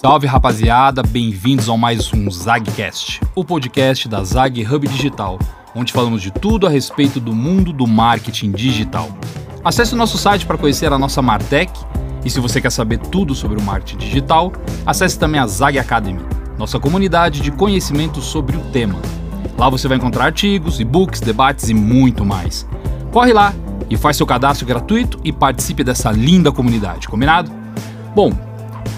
[0.00, 5.38] Salve rapaziada, bem-vindos ao mais um Zagcast, o podcast da Zag Hub Digital,
[5.76, 9.10] onde falamos de tudo a respeito do mundo do marketing digital.
[9.62, 11.70] Acesse o nosso site para conhecer a nossa Martech
[12.24, 14.50] e se você quer saber tudo sobre o marketing digital,
[14.86, 16.24] acesse também a Zag Academy,
[16.56, 18.98] nossa comunidade de conhecimento sobre o tema.
[19.58, 22.66] Lá você vai encontrar artigos, e-books, debates e muito mais.
[23.12, 23.52] Corre lá
[23.90, 27.52] e faz seu cadastro gratuito e participe dessa linda comunidade, combinado?
[28.14, 28.32] Bom,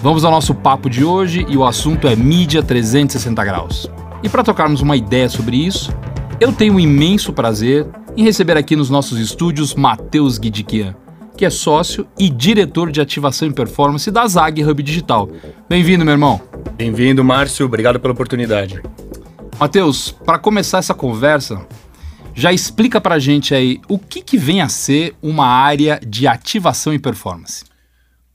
[0.01, 3.89] vamos ao nosso papo de hoje e o assunto é mídia 360 graus.
[4.21, 5.91] E para tocarmos uma ideia sobre isso,
[6.39, 10.95] eu tenho um imenso prazer em receber aqui nos nossos estúdios Matheus Guidiquian,
[11.35, 15.29] que é sócio e diretor de ativação e performance da Zag Hub Digital.
[15.67, 16.41] Bem-vindo, meu irmão.
[16.75, 17.65] Bem-vindo, Márcio.
[17.65, 18.81] Obrigado pela oportunidade.
[19.59, 21.65] Matheus, para começar essa conversa,
[22.33, 26.27] já explica para a gente aí o que, que vem a ser uma área de
[26.27, 27.63] ativação e performance.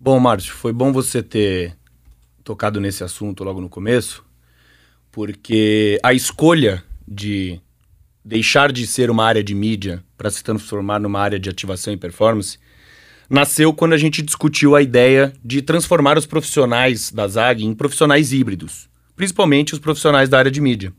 [0.00, 1.76] Bom, Márcio, foi bom você ter
[2.44, 4.24] tocado nesse assunto logo no começo,
[5.10, 7.60] porque a escolha de
[8.24, 11.96] deixar de ser uma área de mídia para se transformar numa área de ativação e
[11.96, 12.58] performance
[13.28, 18.32] nasceu quando a gente discutiu a ideia de transformar os profissionais da ZAG em profissionais
[18.32, 20.92] híbridos, principalmente os profissionais da área de mídia.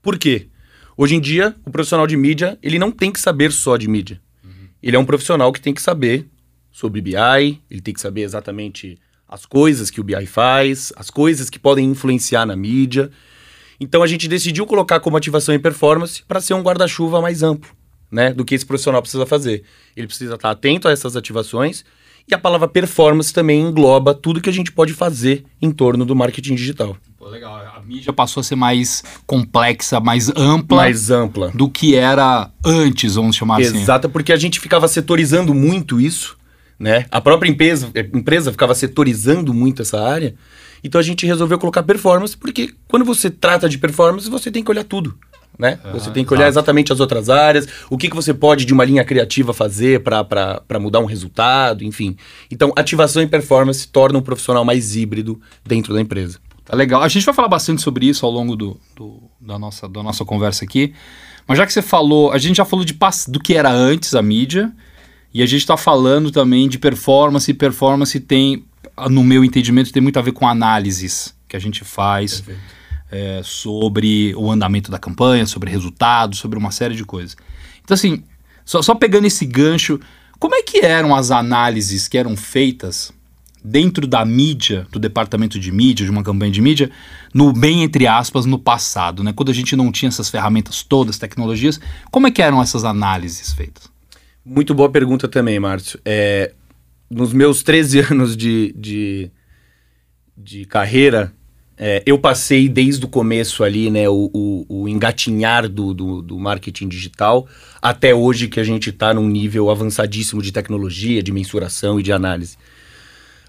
[0.00, 0.46] Por quê?
[0.96, 4.20] Hoje em dia, o profissional de mídia, ele não tem que saber só de mídia.
[4.44, 4.68] Uhum.
[4.80, 6.28] Ele é um profissional que tem que saber
[6.78, 8.96] sobre BI, ele tem que saber exatamente
[9.28, 13.10] as coisas que o BI faz, as coisas que podem influenciar na mídia.
[13.80, 17.68] Então a gente decidiu colocar como ativação e performance para ser um guarda-chuva mais amplo,
[18.12, 19.64] né, do que esse profissional precisa fazer.
[19.96, 21.84] Ele precisa estar atento a essas ativações
[22.28, 26.14] e a palavra performance também engloba tudo que a gente pode fazer em torno do
[26.14, 26.96] marketing digital.
[27.18, 27.56] Pô, legal.
[27.56, 30.76] A mídia passou a ser mais complexa, mais ampla.
[30.76, 31.50] Mais ampla.
[31.52, 33.82] Do que era antes, vamos chamar Exato, assim.
[33.82, 36.37] Exato, porque a gente ficava setorizando muito isso,
[36.78, 37.06] né?
[37.10, 40.34] A própria empresa, a empresa ficava setorizando muito essa área.
[40.82, 44.70] Então a gente resolveu colocar performance, porque quando você trata de performance, você tem que
[44.70, 45.18] olhar tudo
[45.58, 45.78] né?
[45.82, 46.60] Ah, você tem que olhar exato.
[46.60, 50.78] exatamente as outras áreas, o que, que você pode de uma linha criativa fazer para
[50.80, 52.16] mudar um resultado, enfim.
[52.50, 56.38] Então, ativação e performance tornam um profissional mais híbrido dentro da empresa.
[56.64, 57.02] Tá legal.
[57.02, 60.24] A gente vai falar bastante sobre isso ao longo do, do, da, nossa, da nossa
[60.24, 60.94] conversa aqui.
[61.46, 62.96] Mas já que você falou, a gente já falou de,
[63.28, 64.70] do que era antes a mídia,
[65.32, 68.64] e a gente está falando também de performance, e performance tem,
[69.10, 72.44] no meu entendimento, tem muito a ver com análises que a gente faz.
[73.10, 77.38] É, sobre o andamento da campanha, sobre resultados, sobre uma série de coisas.
[77.82, 78.22] Então, assim,
[78.66, 79.98] só, só pegando esse gancho,
[80.38, 83.10] como é que eram as análises que eram feitas
[83.64, 86.90] dentro da mídia, do departamento de mídia, de uma campanha de mídia,
[87.34, 89.32] no bem entre aspas, no passado, né?
[89.32, 91.80] Quando a gente não tinha essas ferramentas todas, tecnologias,
[92.10, 93.90] como é que eram essas análises feitas?
[94.50, 96.00] Muito boa pergunta também, Márcio.
[96.02, 96.52] É,
[97.10, 99.30] nos meus 13 anos de, de,
[100.34, 101.30] de carreira,
[101.76, 106.38] é, eu passei desde o começo ali, né, o, o, o engatinhar do, do, do,
[106.38, 107.46] marketing digital,
[107.82, 112.10] até hoje que a gente está num nível avançadíssimo de tecnologia, de mensuração e de
[112.10, 112.56] análise.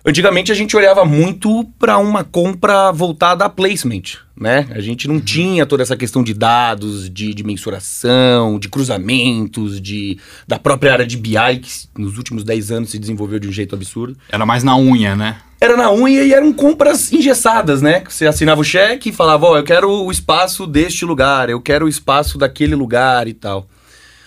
[0.06, 4.66] Antigamente a gente olhava muito para uma compra voltada a placement, né?
[4.72, 5.22] A gente não uhum.
[5.22, 10.18] tinha toda essa questão de dados, de, de, mensuração, de cruzamentos, de,
[10.48, 13.76] da própria área de BI, que nos últimos 10 anos se desenvolveu de um jeito
[13.76, 14.18] absurdo.
[14.30, 15.42] Era mais na unha, né?
[15.60, 18.02] Era na unha e eram compras engessadas, né?
[18.08, 21.60] Você assinava o cheque e falava, ó, oh, eu quero o espaço deste lugar, eu
[21.60, 23.68] quero o espaço daquele lugar e tal.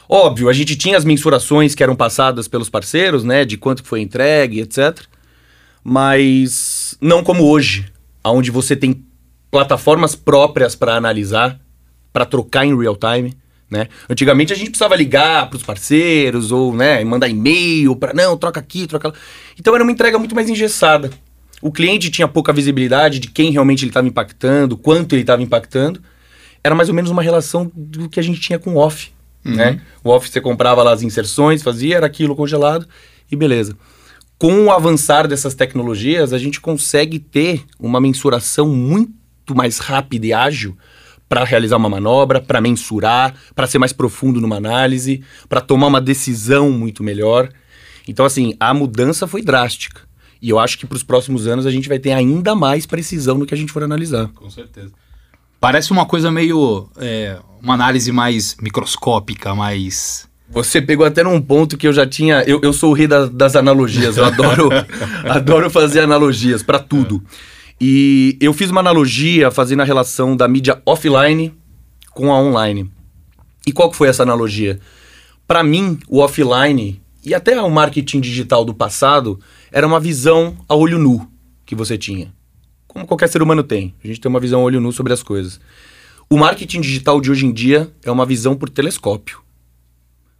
[0.07, 3.47] Óbvio, a gente tinha as mensurações que eram passadas pelos parceiros, né?
[3.47, 5.11] De quanto foi entregue, etc
[5.85, 7.93] mas não como hoje,
[8.25, 9.05] onde você tem
[9.51, 11.61] plataformas próprias para analisar,
[12.13, 13.37] para trocar em real time.
[13.71, 13.89] Né?
[14.09, 18.61] Antigamente a gente precisava ligar para os parceiros ou né, mandar e-mail para não, troca
[18.61, 19.15] aqui, troca lá.
[19.59, 21.11] Então era uma entrega muito mais engessada.
[21.61, 26.03] O cliente tinha pouca visibilidade de quem realmente ele estava impactando, quanto ele estava impactando.
[26.63, 29.11] Era mais ou menos uma relação do que a gente tinha com o off.
[29.45, 29.55] Uhum.
[29.55, 29.81] Né?
[30.05, 32.87] O off você comprava lá as inserções, fazia, era aquilo congelado
[33.31, 33.77] e beleza
[34.43, 40.33] com o avançar dessas tecnologias, a gente consegue ter uma mensuração muito mais rápida e
[40.33, 40.77] ágil
[41.29, 46.01] para realizar uma manobra, para mensurar, para ser mais profundo numa análise, para tomar uma
[46.01, 47.51] decisão muito melhor.
[48.09, 50.01] Então, assim, a mudança foi drástica.
[50.43, 53.39] E eu acho que para os próximos anos a gente vai ter ainda mais precisão
[53.39, 54.27] no que a gente for analisar.
[54.35, 54.91] Com certeza.
[55.61, 56.91] Parece uma coisa meio.
[56.97, 62.43] É, uma análise mais microscópica, mais você pegou até num ponto que eu já tinha.
[62.43, 64.19] Eu, eu sou o rei da, das analogias.
[64.19, 64.69] Eu adoro,
[65.25, 67.23] adoro fazer analogias para tudo.
[67.81, 71.53] E eu fiz uma analogia fazendo a relação da mídia offline
[72.13, 72.89] com a online.
[73.67, 74.79] E qual que foi essa analogia?
[75.49, 79.41] Para mim, o offline e até o marketing digital do passado
[79.71, 81.29] era uma visão a olho nu
[81.65, 82.33] que você tinha.
[82.87, 83.95] como qualquer ser humano tem.
[84.05, 85.59] A gente tem uma visão olho nu sobre as coisas.
[86.29, 89.42] O marketing digital de hoje em dia é uma visão por telescópio.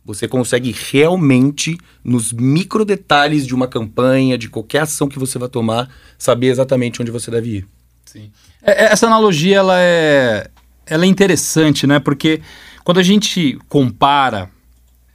[0.05, 5.49] Você consegue realmente, nos micro detalhes de uma campanha, de qualquer ação que você vai
[5.49, 5.89] tomar,
[6.19, 7.67] saber exatamente onde você deve ir.
[8.05, 8.31] Sim.
[8.63, 10.51] É, essa analogia ela é,
[10.87, 12.01] ela é interessante, né?
[12.01, 12.43] Porque
[12.85, 14.51] quando a gente compara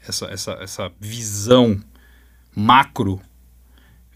[0.07, 1.79] essa, essa, essa visão
[2.55, 3.21] macro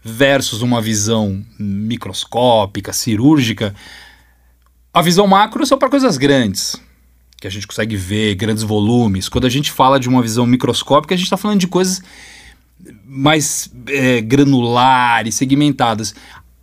[0.02, 3.74] versus uma visão microscópica, cirúrgica,
[4.92, 6.80] a visão macro é só para coisas grandes,
[7.42, 9.28] que a gente consegue ver, grandes volumes.
[9.28, 12.00] Quando a gente fala de uma visão microscópica, a gente está falando de coisas
[13.04, 16.14] mais é, granulares, segmentadas.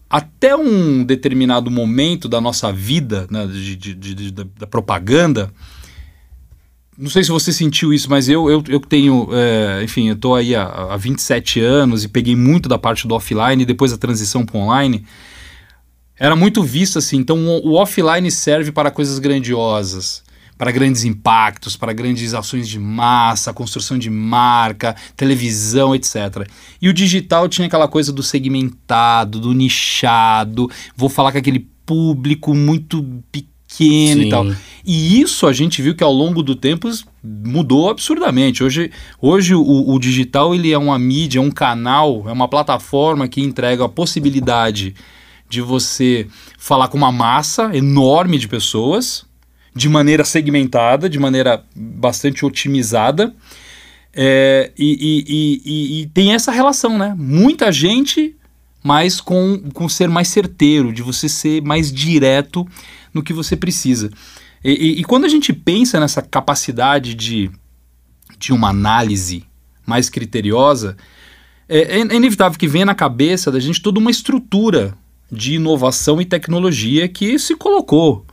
[0.09, 5.51] Até um determinado momento da nossa vida, né, de, de, de, da propaganda,
[6.97, 10.33] não sei se você sentiu isso, mas eu, eu, eu tenho, é, enfim, eu estou
[10.33, 13.97] aí há, há 27 anos e peguei muito da parte do offline e depois a
[13.97, 15.05] transição para online.
[16.17, 20.23] Era muito visto assim, então o, o offline serve para coisas grandiosas,
[20.59, 26.45] para grandes impactos, para grandes ações de massa, construção de marca, televisão, etc.
[26.81, 32.53] E o digital tinha aquela coisa do segmentado, do nichado, vou falar com aquele público
[32.53, 33.01] muito
[33.31, 34.27] pequeno Sim.
[34.27, 34.47] e tal.
[34.85, 36.89] E isso a gente viu que ao longo do tempo
[37.23, 38.61] mudou absurdamente.
[38.61, 38.91] Hoje,
[39.21, 43.39] hoje o, o digital ele é uma mídia, é um canal, é uma plataforma que
[43.39, 44.93] entrega a possibilidade
[45.49, 46.27] de você
[46.57, 49.25] falar com uma massa enorme de pessoas,
[49.79, 53.33] de maneira segmentada, de maneira bastante otimizada.
[54.13, 57.15] É, e, e, e, e, tem essa relação, né?
[57.17, 58.35] Muita gente,
[58.83, 62.67] mas com, com ser mais certeiro, de você ser mais direto
[63.13, 64.11] no que você precisa.
[64.61, 67.49] E, quando a gente pensa nessa capacidade de,
[68.37, 69.45] de uma análise
[69.85, 70.97] mais criteriosa,
[71.69, 74.93] é, é, inevitável que venha na cabeça da gente toda uma estrutura
[75.31, 78.25] de inovação e tecnologia que se colocou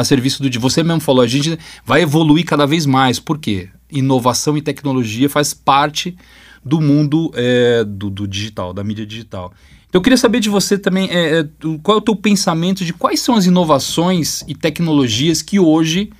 [0.00, 0.60] a serviço do.
[0.60, 3.18] Você mesmo falou, a gente vai evoluir cada vez mais.
[3.18, 3.68] Por quê?
[3.90, 6.16] Inovação e tecnologia faz parte
[6.64, 9.52] do mundo é, do, do digital, da mídia digital.
[9.92, 11.48] Eu queria saber de você também é, é
[11.82, 16.10] qual é o teu pensamento de quais são as inovações e tecnologias que hoje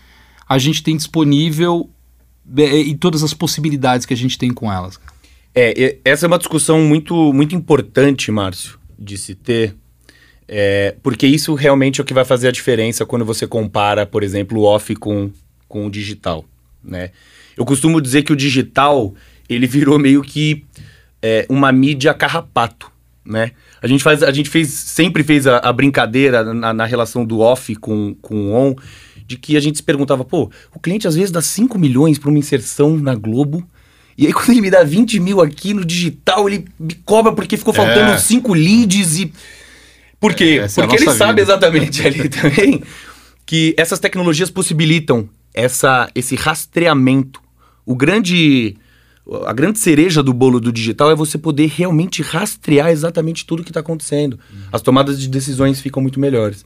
[0.48, 1.88] a gente tem disponível
[2.56, 4.98] é, é, e todas as possibilidades que a gente tem com elas.
[5.54, 9.76] É, essa é uma discussão muito, muito importante, Márcio, de se ter,
[10.52, 14.24] é, porque isso realmente é o que vai fazer a diferença quando você compara, por
[14.24, 15.30] exemplo, o off com,
[15.68, 16.44] com o digital,
[16.82, 17.10] né?
[17.56, 19.14] Eu costumo dizer que o digital,
[19.48, 20.64] ele virou meio que
[21.22, 22.90] é, uma mídia carrapato
[23.24, 23.52] né?
[23.80, 27.40] A gente, faz, a gente fez, sempre fez a, a brincadeira na, na, relação do
[27.40, 28.74] off com, com o on,
[29.26, 32.28] de que a gente se perguntava, pô, o cliente às vezes dá 5 milhões para
[32.28, 33.64] uma inserção na Globo,
[34.18, 37.56] e aí quando ele me dá 20 mil aqui no digital, ele me cobra porque
[37.56, 38.58] ficou faltando 5 é.
[38.58, 39.32] leads e...
[40.20, 40.60] Por quê?
[40.62, 41.14] É, porque é ele vida.
[41.14, 42.82] sabe exatamente ali também
[43.46, 47.40] que essas tecnologias possibilitam essa, esse rastreamento.
[47.84, 48.76] O grande
[49.44, 53.70] a grande cereja do bolo do digital é você poder realmente rastrear exatamente tudo que
[53.70, 54.38] está acontecendo.
[54.52, 54.60] Uhum.
[54.72, 56.64] As tomadas de decisões ficam muito melhores.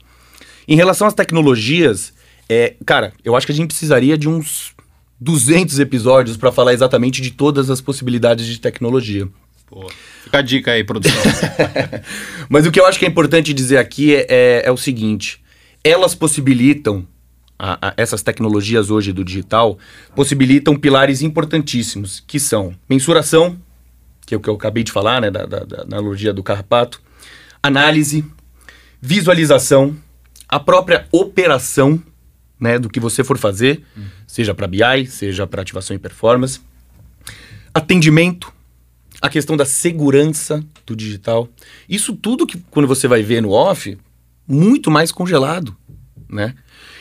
[0.67, 2.15] Em relação às tecnologias,
[2.49, 4.75] é, cara, eu acho que a gente precisaria de uns
[5.21, 9.29] 200 episódios para falar exatamente de todas as possibilidades de tecnologia.
[9.67, 9.91] Pô,
[10.23, 11.21] fica a dica aí, produção.
[12.49, 15.43] Mas o que eu acho que é importante dizer aqui é, é, é o seguinte:
[15.83, 17.07] elas possibilitam
[17.59, 19.79] a, a essas tecnologias hoje do digital
[20.15, 23.59] possibilitam pilares importantíssimos, que são mensuração,
[24.27, 27.01] que é o que eu acabei de falar, né, da, da, da analogia do carrapato,
[27.63, 28.25] análise,
[29.01, 29.97] visualização,
[30.49, 32.03] a própria operação
[32.59, 34.05] né, do que você for fazer, uhum.
[34.27, 36.61] seja para BI, seja para ativação e performance,
[37.73, 38.54] atendimento,
[39.21, 41.49] a questão da segurança do digital.
[41.89, 43.97] Isso tudo que quando você vai ver no off,
[44.47, 45.77] muito mais congelado,
[46.29, 46.55] né?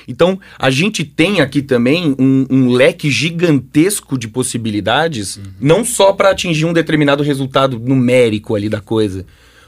[0.08, 5.44] Então, a gente tem aqui também um, um leque gigantesco de possibilidades, uhum.
[5.62, 9.26] não só para atingir um determinado resultado numérico ali da coisa,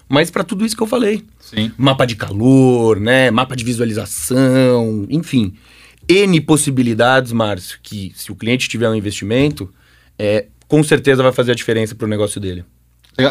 [0.08, 1.24] mas para tudo isso que eu falei.
[1.40, 1.72] Sim.
[1.78, 3.32] Mapa de calor, né?
[3.32, 5.54] Mapa de visualização, enfim.
[6.08, 9.72] N possibilidades, Márcio, que se o cliente tiver um investimento,
[10.20, 12.66] é, com certeza vai fazer a diferença para o negócio dele.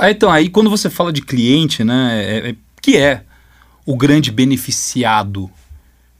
[0.08, 3.24] Então, aí quando você fala de cliente, né, é, é, que é
[3.84, 5.50] o grande beneficiado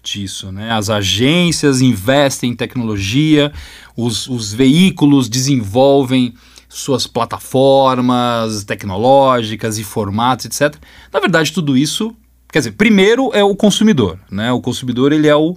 [0.02, 0.52] disso.
[0.52, 0.71] Né?
[0.71, 3.52] As agências investem em tecnologia,
[3.97, 6.35] os, os veículos desenvolvem
[6.68, 10.76] suas plataformas tecnológicas e formatos, etc.
[11.12, 12.14] Na verdade, tudo isso,
[12.52, 14.52] quer dizer, primeiro é o consumidor, né?
[14.52, 15.56] O consumidor ele é o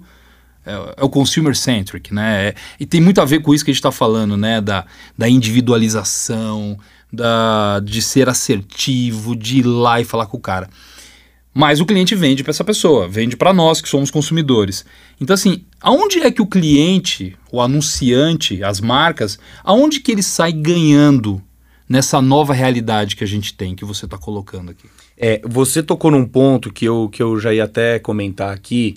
[0.67, 2.49] é, é o consumer centric, né?
[2.49, 4.59] É, e tem muito a ver com isso que a gente está falando, né?
[4.59, 4.85] Da,
[5.17, 6.77] da individualização,
[7.11, 10.69] da, de ser assertivo, de ir lá e falar com o cara.
[11.53, 14.85] Mas o cliente vende para essa pessoa, vende para nós que somos consumidores.
[15.19, 20.51] Então assim, aonde é que o cliente, o anunciante, as marcas, aonde que ele sai
[20.51, 21.41] ganhando
[21.89, 24.87] nessa nova realidade que a gente tem, que você está colocando aqui?
[25.17, 28.95] É, você tocou num ponto que eu, que eu já ia até comentar aqui,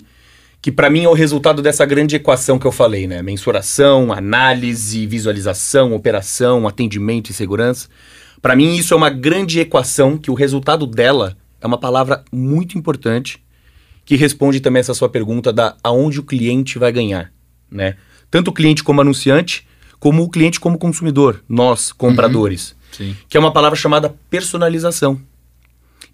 [0.61, 3.21] que para mim é o resultado dessa grande equação que eu falei, né?
[3.21, 7.89] Mensuração, análise, visualização, operação, atendimento e segurança.
[8.41, 12.77] Para mim isso é uma grande equação que o resultado dela é uma palavra muito
[12.77, 13.43] importante
[14.05, 17.31] que responde também essa sua pergunta da aonde o cliente vai ganhar,
[17.69, 17.95] né?
[18.29, 19.67] Tanto o cliente como anunciante,
[19.99, 22.75] como o cliente como consumidor, nós, compradores.
[22.99, 23.15] Uhum.
[23.29, 25.21] Que é uma palavra chamada personalização.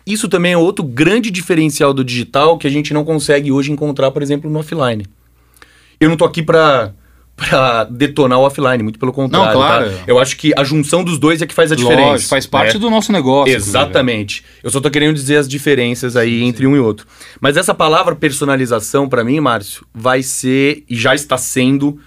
[0.07, 4.09] Isso também é outro grande diferencial do digital que a gente não consegue hoje encontrar,
[4.11, 5.05] por exemplo, no offline.
[5.99, 6.93] Eu não estou aqui para
[7.37, 9.47] para detonar o offline, muito pelo contrário.
[9.47, 9.91] Não, claro.
[9.91, 10.03] Tá?
[10.07, 12.09] Eu acho que a junção dos dois é que faz a diferença.
[12.09, 12.79] Lógico, faz parte né?
[12.79, 13.53] do nosso negócio.
[13.53, 14.39] Exatamente.
[14.39, 14.59] Inclusive.
[14.63, 16.67] Eu só tô querendo dizer as diferenças aí sim, entre sim.
[16.67, 17.05] um e outro.
[17.39, 21.99] Mas essa palavra personalização, para mim, Márcio, vai ser e já está sendo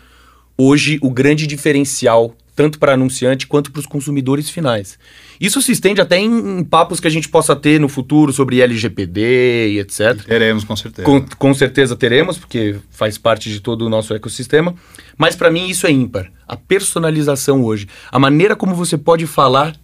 [0.59, 4.99] hoje o grande diferencial tanto para anunciante quanto para os consumidores finais.
[5.41, 8.61] Isso se estende até em, em, papos que a gente possa ter no futuro sobre
[8.61, 10.23] LGPD e etc.
[10.27, 11.07] Teremos, com certeza.
[11.07, 14.75] Com, com certeza teremos, porque faz parte de todo o nosso ecossistema.
[15.17, 16.31] Mas para mim isso é ímpar.
[16.47, 17.89] A personalização hoje.
[18.13, 19.75] A maneira como você pode falar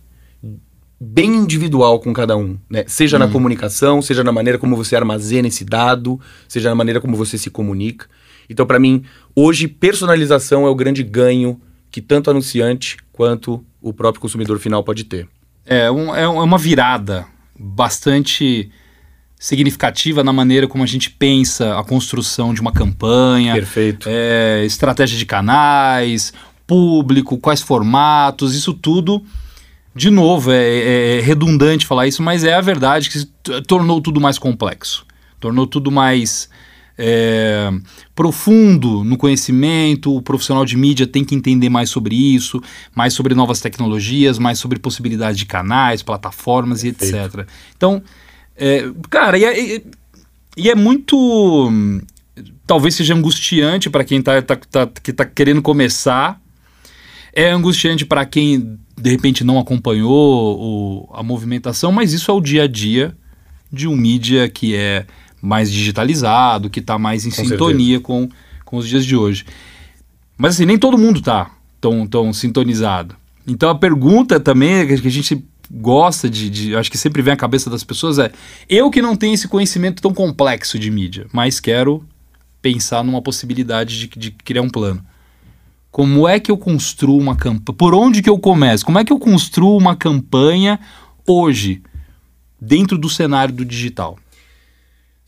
[1.01, 2.85] bem individual com cada um, né?
[2.87, 3.21] Seja hum.
[3.21, 7.39] na comunicação, seja na maneira como você armazena esse dado, seja na maneira como você
[7.39, 8.07] se comunica.
[8.49, 11.59] Então, para mim, hoje personalização é o grande ganho
[11.91, 15.27] que tanto o anunciante quanto o próprio consumidor final pode ter.
[15.66, 17.26] É, um, é, é uma virada
[17.58, 18.70] bastante
[19.38, 23.54] significativa na maneira como a gente pensa a construção de uma campanha.
[23.54, 24.08] Perfeito.
[24.11, 26.32] É, estratégia de canais,
[26.66, 29.23] público, quais formatos, isso tudo.
[29.94, 33.25] De novo, é, é, é redundante falar isso, mas é a verdade que
[33.62, 35.06] tornou tudo mais complexo.
[35.40, 36.49] Tornou tudo mais
[36.99, 37.71] é,
[38.15, 42.61] profundo no conhecimento, o profissional de mídia tem que entender mais sobre isso,
[42.95, 47.47] mais sobre novas tecnologias, mais sobre possibilidades de canais, plataformas e etc.
[47.76, 48.03] Então,
[48.57, 49.83] é, cara, e é,
[50.57, 51.71] e é, muito.
[52.67, 56.41] Talvez seja angustiante para quem está tá, tá, que tá querendo começar.
[57.33, 62.41] É angustiante para quem de repente não acompanhou o, a movimentação, mas isso é o
[62.41, 63.15] dia a dia
[63.71, 65.07] de um mídia que é
[65.47, 68.29] mais digitalizado, que está mais em com sintonia com,
[68.65, 69.45] com os dias de hoje.
[70.37, 71.50] Mas assim, nem todo mundo está
[71.81, 73.15] tão, tão sintonizado.
[73.47, 77.37] Então a pergunta também que a gente gosta de, de, acho que sempre vem à
[77.37, 78.33] cabeça das pessoas é:
[78.69, 82.05] eu que não tenho esse conhecimento tão complexo de mídia, mas quero
[82.61, 85.00] pensar numa possibilidade de, de criar um plano.
[85.93, 87.76] Como é que eu construo uma campanha?
[87.79, 88.85] Por onde que eu começo?
[88.85, 90.79] Como é que eu construo uma campanha
[91.26, 91.81] hoje
[92.61, 94.19] dentro do cenário do digital?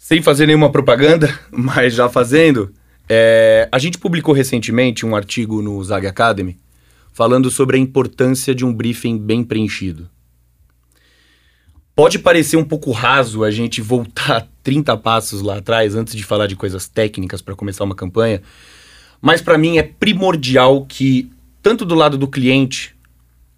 [0.09, 2.73] Sem fazer nenhuma propaganda, mas já fazendo,
[3.07, 6.57] é, a gente publicou recentemente um artigo no Zag Academy
[7.13, 10.09] falando sobre a importância de um briefing bem preenchido.
[11.95, 16.47] Pode parecer um pouco raso a gente voltar 30 passos lá atrás antes de falar
[16.47, 18.41] de coisas técnicas para começar uma campanha,
[19.21, 21.31] mas para mim é primordial que,
[21.63, 22.97] tanto do lado do cliente,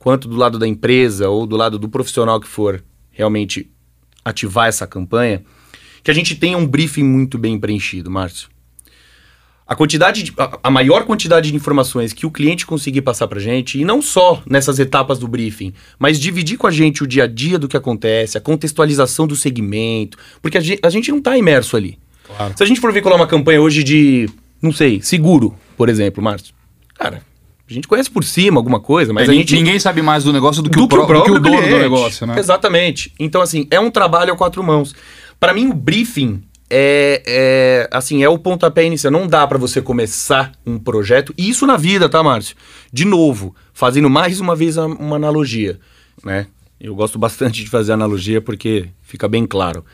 [0.00, 3.70] quanto do lado da empresa ou do lado do profissional que for realmente
[4.24, 5.44] ativar essa campanha,
[6.02, 8.48] que a gente tenha um briefing muito bem preenchido, Márcio.
[9.66, 13.38] A quantidade, de, a, a, maior quantidade de informações que o cliente conseguir passar para
[13.38, 17.22] gente, e não só nessas etapas do briefing, mas dividir com a gente o dia
[17.22, 21.18] a dia do que acontece, a contextualização do segmento, porque a gente, a gente não
[21.18, 22.00] está imerso ali.
[22.26, 22.52] Claro.
[22.56, 24.28] Se a gente for veicular uma campanha hoje de,
[24.60, 26.52] não sei, seguro, por exemplo, Márcio,
[26.92, 27.22] cara,
[27.70, 29.54] a gente conhece por cima alguma coisa, mas é, a gente.
[29.54, 31.56] Ninguém sabe mais do negócio do que, do o, que, o, do que o dono
[31.58, 31.70] cliente.
[31.70, 32.36] do negócio, né?
[32.36, 33.12] Exatamente.
[33.16, 34.92] Então, assim, é um trabalho a quatro mãos.
[35.40, 39.10] Para mim, o briefing é, é, assim, é o pontapé inicial.
[39.10, 41.34] Não dá para você começar um projeto.
[41.36, 42.54] E isso na vida, tá, Márcio?
[42.92, 45.80] De novo, fazendo mais uma vez uma analogia,
[46.22, 46.46] né?
[46.78, 49.84] Eu gosto bastante de fazer analogia porque fica bem claro.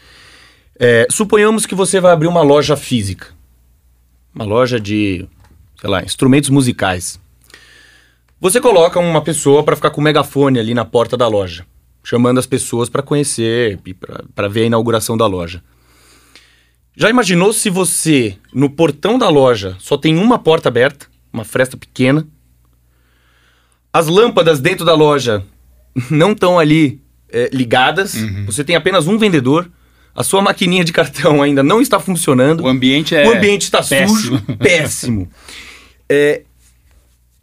[0.79, 3.29] É, suponhamos que você vai abrir uma loja física.
[4.35, 5.27] Uma loja de,
[5.81, 7.19] sei lá, instrumentos musicais.
[8.41, 11.65] Você coloca uma pessoa para ficar com o megafone ali na porta da loja
[12.07, 13.93] chamando as pessoas para conhecer e
[14.33, 15.61] para ver a inauguração da loja.
[16.97, 21.77] Já imaginou se você, no portão da loja, só tem uma porta aberta, uma fresta
[21.77, 22.25] pequena?
[23.93, 25.45] As lâmpadas dentro da loja
[26.09, 28.47] não estão ali é, ligadas, uhum.
[28.47, 29.69] você tem apenas um vendedor,
[30.15, 32.63] a sua maquininha de cartão ainda não está funcionando.
[32.63, 33.27] O ambiente é.
[33.27, 35.29] O ambiente está sujo, péssimo.
[36.09, 36.43] É,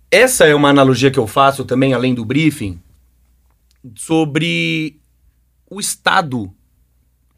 [0.10, 2.80] essa é uma analogia que eu faço também, além do briefing,
[3.96, 5.00] sobre
[5.70, 6.54] o estado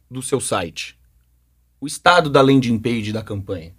[0.09, 0.97] do seu site?
[1.79, 3.73] O estado da landing page da campanha.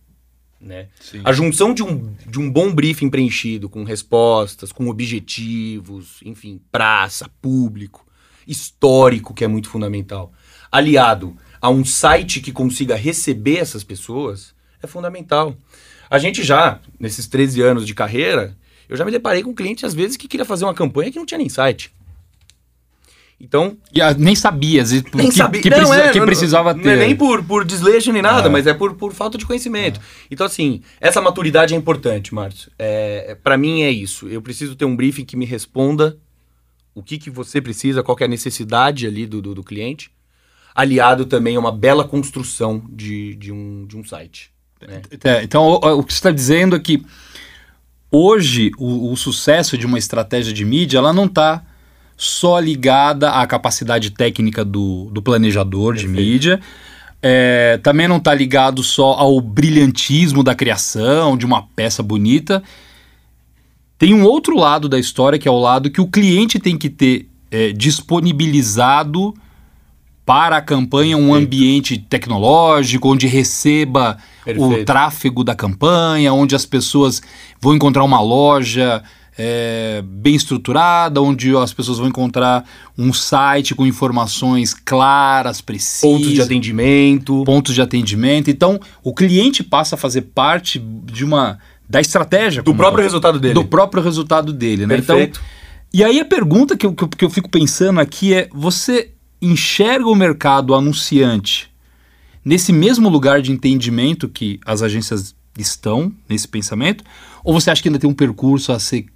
[0.60, 0.88] Né?
[1.24, 7.30] A junção de um, de um bom briefing preenchido, com respostas, com objetivos, enfim, praça,
[7.40, 8.06] público,
[8.46, 10.32] histórico, que é muito fundamental,
[10.70, 15.56] aliado a um site que consiga receber essas pessoas, é fundamental.
[16.08, 18.56] A gente já, nesses 13 anos de carreira,
[18.88, 21.26] eu já me deparei com clientes, às vezes, que queria fazer uma campanha que não
[21.26, 21.92] tinha nem site.
[23.38, 23.76] Então.
[23.92, 24.82] E, ah, nem sabia,
[25.14, 25.60] nem que, sabia.
[25.60, 26.96] Que, não, precisa, é, que não, precisava não, ter.
[26.96, 28.50] Não é nem por, por desleixo nem nada, É.
[28.50, 30.00] mas é por, por falta de conhecimento.
[30.30, 32.72] Então, assim, essa maturidade é importante, Márcio.
[32.78, 34.26] É, para mim é isso.
[34.28, 36.16] Eu preciso ter um briefing que me responda
[36.94, 40.10] o que, que você precisa, qual é a necessidade ali do, do, do cliente,
[40.74, 44.50] aliado também a uma bela construção de, de, um, de um site.
[44.80, 45.02] né?
[45.22, 47.04] É, então, o, o que você está dizendo é que
[48.10, 51.62] hoje o, o sucesso de uma estratégia de mídia ela não está
[52.16, 56.28] só ligada à capacidade técnica do, do planejador de Perfeito.
[56.28, 56.60] mídia.
[57.22, 62.62] É, também não está ligado só ao brilhantismo da criação, de uma peça bonita.
[63.98, 66.88] Tem um outro lado da história, que é o lado que o cliente tem que
[66.88, 69.34] ter é, disponibilizado
[70.24, 71.44] para a campanha um Perfeito.
[71.44, 74.84] ambiente tecnológico, onde receba o Perfeito.
[74.84, 77.22] tráfego da campanha, onde as pessoas
[77.60, 79.02] vão encontrar uma loja
[79.38, 82.64] é, bem estruturada, onde as pessoas vão encontrar
[82.96, 87.44] um site com informações claras, precisas, Pontos de atendimento.
[87.44, 88.50] pontos de atendimento.
[88.50, 93.38] Então, o cliente passa a fazer parte de uma da estratégia Do próprio um- resultado
[93.38, 93.54] dele.
[93.54, 94.96] do próprio resultado dele, né?
[94.98, 95.40] Então, Perfeito.
[95.92, 99.10] e aí a pergunta que eu, que eu, que eu fico pensando aqui é: você
[99.40, 101.70] enxerga o mercado anunciante
[102.44, 107.04] nesse mesmo lugar de entendimento que as agências estão nesse pensamento?
[107.44, 109.06] Ou você acha que ainda tem um percurso a ser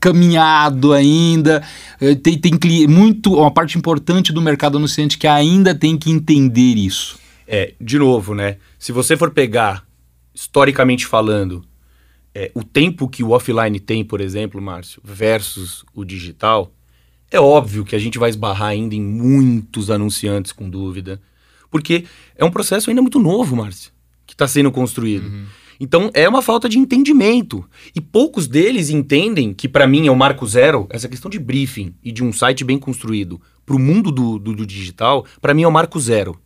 [0.00, 1.62] caminhado ainda?
[2.00, 6.74] É, Tem, tem muito, uma parte importante do mercado anunciante que ainda tem que entender
[6.74, 7.18] isso.
[7.46, 8.56] É, de novo, né?
[8.78, 9.86] Se você for pegar,
[10.34, 11.64] historicamente falando,
[12.34, 16.72] é, o tempo que o offline tem, por exemplo, Márcio, versus o digital,
[17.30, 21.20] é óbvio que a gente vai esbarrar ainda em muitos anunciantes com dúvida.
[21.70, 22.04] Porque
[22.36, 23.92] é um processo ainda muito novo, Márcio,
[24.26, 25.28] que está sendo construído.
[25.84, 27.62] Então é uma falta de entendimento.
[27.94, 31.94] E poucos deles entendem que, para mim, é o marco zero, essa questão de briefing
[32.02, 35.62] e de um site bem construído para o mundo do, do, do digital, para mim
[35.62, 36.38] é o marco zero.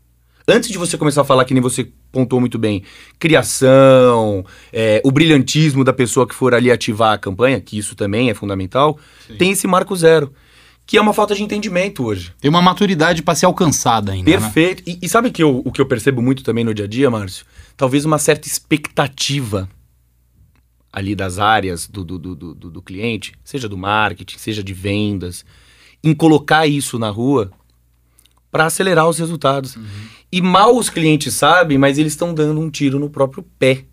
[0.46, 2.82] Antes de você começar a falar, que nem você pontuou muito bem,
[3.18, 8.30] criação, é, o brilhantismo da pessoa que for ali ativar a campanha, que isso também
[8.30, 8.98] é fundamental,
[9.38, 10.32] tem esse marco zero,
[10.86, 12.32] que é uma falta de entendimento hoje.
[12.40, 14.30] Tem uma maturidade para ser alcançada ainda.
[14.30, 14.38] né?
[14.38, 14.82] Perfeito.
[14.86, 17.10] E, e sabe que eu- o que eu percebo muito também no dia a dia,
[17.10, 17.44] Márcio?
[17.78, 19.70] Talvez uma certa expectativa
[20.92, 25.44] ali das áreas do, do, do, do, do cliente, seja do marketing, seja de vendas,
[26.02, 27.52] em colocar isso na rua
[28.50, 29.78] para acelerar os resultados.
[30.32, 33.84] E mal os clientes sabem, mas eles estão dando um tiro no próprio pé.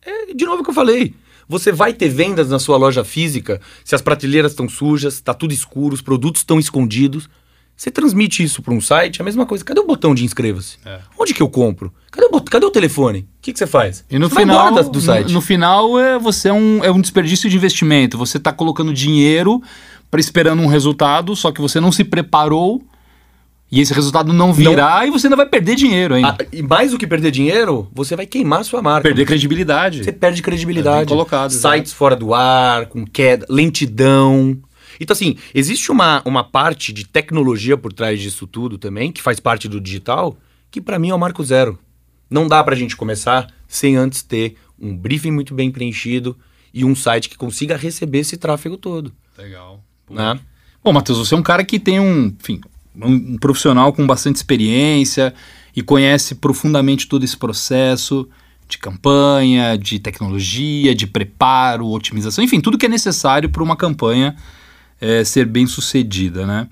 [0.00, 1.12] É de novo o que eu falei.
[1.48, 5.52] Você vai ter vendas na sua loja física se as prateleiras estão sujas, está tudo
[5.52, 7.28] escuro, os produtos estão escondidos.
[7.76, 9.64] Você transmite isso para um site, é a mesma coisa.
[9.64, 10.76] Cadê o botão de inscreva-se?
[10.86, 10.98] É.
[11.18, 11.92] Onde que eu compro?
[12.10, 13.20] Cadê o, bot- cadê o telefone?
[13.20, 14.04] O que, que você faz?
[14.08, 15.26] E no Você final, da- do site.
[15.28, 18.16] No, no final é você é um, é um desperdício de investimento.
[18.16, 19.60] Você está colocando dinheiro
[20.10, 22.80] para esperando um resultado, só que você não se preparou
[23.72, 26.36] e esse resultado não virá e você ainda vai perder dinheiro ainda.
[26.40, 29.02] Ah, e mais do que perder dinheiro, você vai queimar sua marca.
[29.08, 30.04] perder credibilidade.
[30.04, 31.08] Você perde É credibilidade.
[31.08, 34.56] colocado, Sites fora do ar, com queda, lentidão.
[35.00, 39.40] Então, assim, existe uma, uma parte de tecnologia por trás disso tudo também, que faz
[39.40, 40.36] parte do digital,
[40.70, 41.78] que pra mim é o marco zero.
[42.30, 46.36] Não dá pra gente começar sem antes ter um briefing muito bem preenchido
[46.72, 49.12] e um site que consiga receber esse tráfego todo.
[49.38, 49.82] Legal.
[50.10, 50.38] Né?
[50.82, 52.60] Bom, Matheus, você é um cara que tem um, enfim,
[52.96, 55.32] um, um profissional com bastante experiência
[55.74, 58.28] e conhece profundamente todo esse processo
[58.68, 64.36] de campanha, de tecnologia, de preparo, otimização, enfim, tudo que é necessário para uma campanha
[65.00, 66.68] eh, ser bem sucedida, né?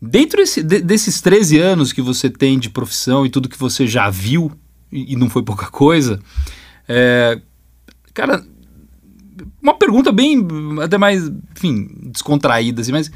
[0.00, 3.86] Dentro desse- de- desses 13 anos que você tem de profissão e tudo que você
[3.86, 4.52] já viu,
[4.92, 6.20] e, e não foi pouca coisa,
[6.88, 7.40] é,
[8.12, 8.44] cara,
[9.62, 10.46] uma pergunta bem,
[10.82, 13.10] até mais, enfim, descontraída, assim, mas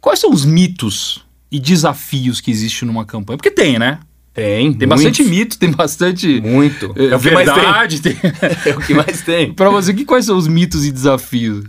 [0.00, 3.36] quais são os mitos e desafios que existem numa campanha?
[3.38, 4.00] Porque tem, né?
[4.34, 4.88] Tem, Tem muitos.
[4.88, 6.92] bastante mito, tem bastante Muito.
[6.94, 7.54] é, É o que mais tem.
[7.62, 8.02] verdade.
[8.02, 8.16] Tem...
[8.66, 9.54] É o que mais tem.
[9.54, 11.64] Pra você, que, quais são os mitos e desafios?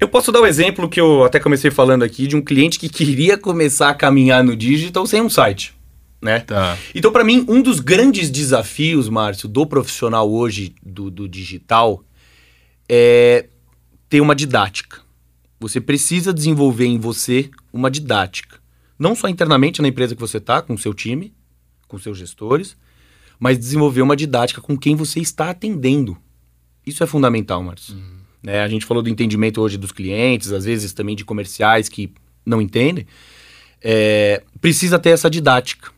[0.00, 2.88] Eu posso dar o exemplo que eu até comecei falando aqui de um cliente que
[2.88, 5.74] queria começar a caminhar no digital sem um site,
[6.22, 6.40] né?
[6.40, 6.78] Tá.
[6.94, 12.04] Então, para mim, um dos grandes desafios, Márcio, do profissional hoje do, do digital
[12.88, 13.46] é
[14.08, 15.00] ter uma didática.
[15.60, 18.58] Você precisa desenvolver em você uma didática.
[18.96, 21.32] não só internamente na empresa que você está, com o seu time,
[21.86, 22.76] com seus gestores,
[23.38, 26.16] mas desenvolver uma didática com quem você está atendendo.
[26.86, 27.94] Isso é fundamental, Márcio.
[27.94, 28.17] Uhum.
[28.42, 32.12] Né, a gente falou do entendimento hoje dos clientes, às vezes também de comerciais que
[32.44, 33.06] não entendem.
[33.82, 35.90] É, precisa ter essa didática.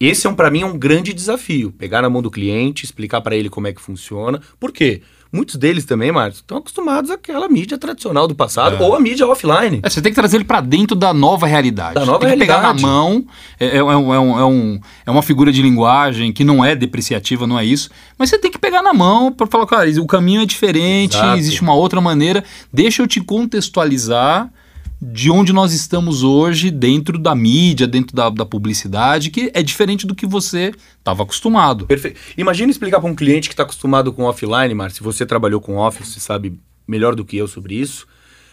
[0.00, 3.20] Esse é um para mim é um grande desafio, pegar na mão do cliente, explicar
[3.20, 4.40] para ele como é que funciona.
[4.60, 5.02] Por quê?
[5.30, 8.86] Muitos deles também, Marcos, estão acostumados àquela mídia tradicional do passado é.
[8.86, 9.80] ou a mídia offline.
[9.82, 11.94] É, você tem que trazer ele para dentro da nova realidade.
[11.94, 12.60] Da nova tem que realidade.
[12.60, 13.26] pegar na mão.
[13.60, 17.46] É, é, é, um, é, um, é uma figura de linguagem que não é depreciativa,
[17.46, 17.90] não é isso.
[18.16, 21.38] Mas você tem que pegar na mão para falar, cara, o caminho é diferente, Exato.
[21.38, 22.42] existe uma outra maneira.
[22.72, 24.50] Deixa eu te contextualizar
[25.00, 30.06] de onde nós estamos hoje dentro da mídia, dentro da, da publicidade, que é diferente
[30.06, 31.86] do que você estava acostumado.
[31.86, 32.18] Perfeito.
[32.36, 35.76] Imagina explicar para um cliente que está acostumado com offline, Mar, se você trabalhou com
[35.76, 38.06] office, você sabe melhor do que eu sobre isso.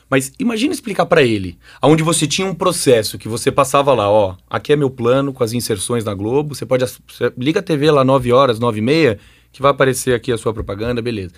[0.07, 4.35] Mas imagina explicar para ele, aonde você tinha um processo que você passava lá, ó,
[4.47, 7.89] aqui é meu plano com as inserções na Globo, você pode você liga a TV
[7.89, 9.19] lá 9 horas, 9 e meia,
[9.51, 11.33] que vai aparecer aqui a sua propaganda, beleza.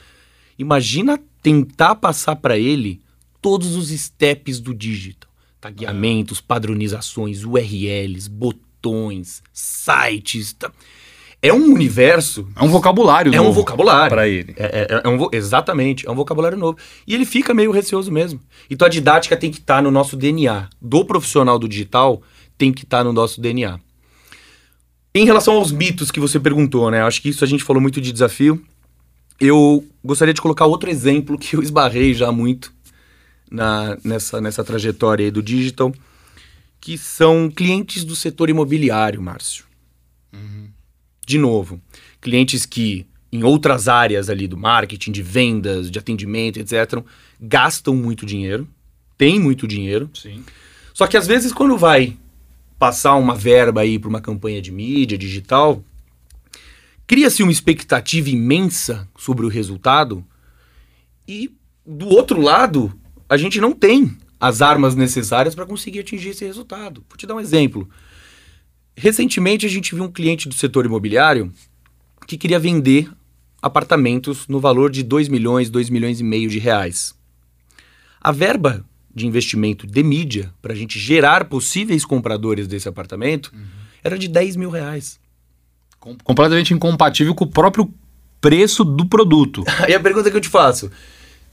[0.59, 2.99] Imagina tentar passar para ele
[3.47, 5.31] todos os steps do digital.
[5.61, 10.51] Tagueamentos, padronizações, URLs, botões, sites.
[10.51, 10.69] Tá.
[11.41, 12.45] É um universo.
[12.57, 14.09] É um vocabulário É um vocabulário.
[14.09, 14.53] Para ele.
[14.57, 16.77] É, é, é um, exatamente, é um vocabulário novo.
[17.07, 18.41] E ele fica meio receoso mesmo.
[18.69, 20.67] Então a didática tem que estar tá no nosso DNA.
[20.81, 22.21] Do profissional do digital,
[22.57, 23.79] tem que estar tá no nosso DNA.
[25.15, 27.01] Em relação aos mitos que você perguntou, né?
[27.01, 28.61] Acho que isso a gente falou muito de desafio.
[29.39, 32.75] Eu gostaria de colocar outro exemplo que eu esbarrei já muito
[33.51, 35.93] na, nessa, nessa trajetória aí do digital,
[36.79, 39.65] que são clientes do setor imobiliário, Márcio.
[40.33, 40.69] Uhum.
[41.25, 41.81] De novo,
[42.21, 47.03] clientes que em outras áreas ali do marketing, de vendas, de atendimento, etc.,
[47.39, 48.67] gastam muito dinheiro,
[49.17, 50.09] têm muito dinheiro.
[50.13, 50.43] Sim.
[50.93, 52.17] Só que às vezes quando vai
[52.79, 55.83] passar uma verba aí para uma campanha de mídia digital,
[57.05, 60.23] cria-se uma expectativa imensa sobre o resultado
[61.27, 61.51] e
[61.85, 62.93] do outro lado
[63.29, 67.03] a gente não tem as armas necessárias para conseguir atingir esse resultado.
[67.09, 67.89] Vou te dar um exemplo.
[68.95, 71.51] Recentemente a gente viu um cliente do setor imobiliário
[72.27, 73.09] que queria vender
[73.61, 77.15] apartamentos no valor de 2 milhões, 2 milhões e meio de reais.
[78.21, 83.65] A verba de investimento de mídia para a gente gerar possíveis compradores desse apartamento uhum.
[84.03, 85.19] era de 10 mil reais.
[86.23, 87.91] Completamente incompatível com o próprio
[88.39, 89.63] preço do produto.
[89.89, 90.91] e a pergunta que eu te faço: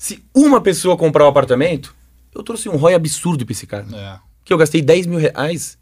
[0.05, 1.95] se uma pessoa comprar o um apartamento,
[2.35, 3.87] eu trouxe um ROI absurdo pra esse cara.
[3.91, 4.19] É.
[4.45, 5.79] Que eu gastei 10 mil reais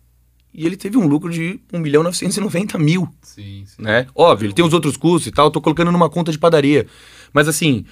[0.54, 3.08] e ele teve um lucro de 1 milhão 990 mil.
[3.20, 3.82] Sim, sim.
[3.82, 4.06] Né?
[4.14, 6.86] Óbvio, ele tem os outros custos e tal, eu tô colocando numa conta de padaria.
[7.32, 7.84] Mas assim,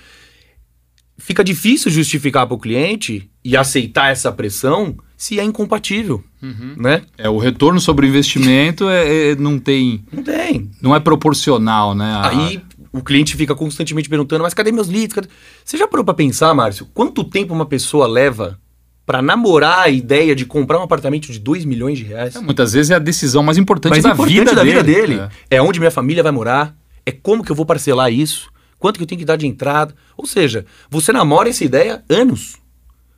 [1.19, 6.77] fica difícil justificar para o cliente e aceitar essa pressão se é incompatível, uhum.
[6.77, 7.03] né?
[7.19, 10.05] É, o retorno sobre o investimento é, é, não tem...
[10.13, 10.71] Não tem.
[10.81, 12.13] Não é proporcional, né?
[12.13, 12.29] A...
[12.29, 12.63] Aí
[12.93, 15.15] o cliente fica constantemente perguntando, mas cadê meus leads?
[15.15, 15.29] Cadê?
[15.65, 18.59] Você já parou para pensar, Márcio, quanto tempo uma pessoa leva
[19.07, 22.37] para namorar a ideia de comprar um apartamento de 2 milhões de reais?
[22.37, 24.83] É, muitas vezes é a decisão mais importante mais da, importante vida, da dele.
[24.83, 25.21] vida dele.
[25.51, 25.57] É.
[25.57, 26.77] é onde minha família vai morar,
[27.07, 29.95] é como que eu vou parcelar isso, quanto que eu tenho que dar de entrada.
[30.17, 32.57] Ou seja, você namora essa ideia anos.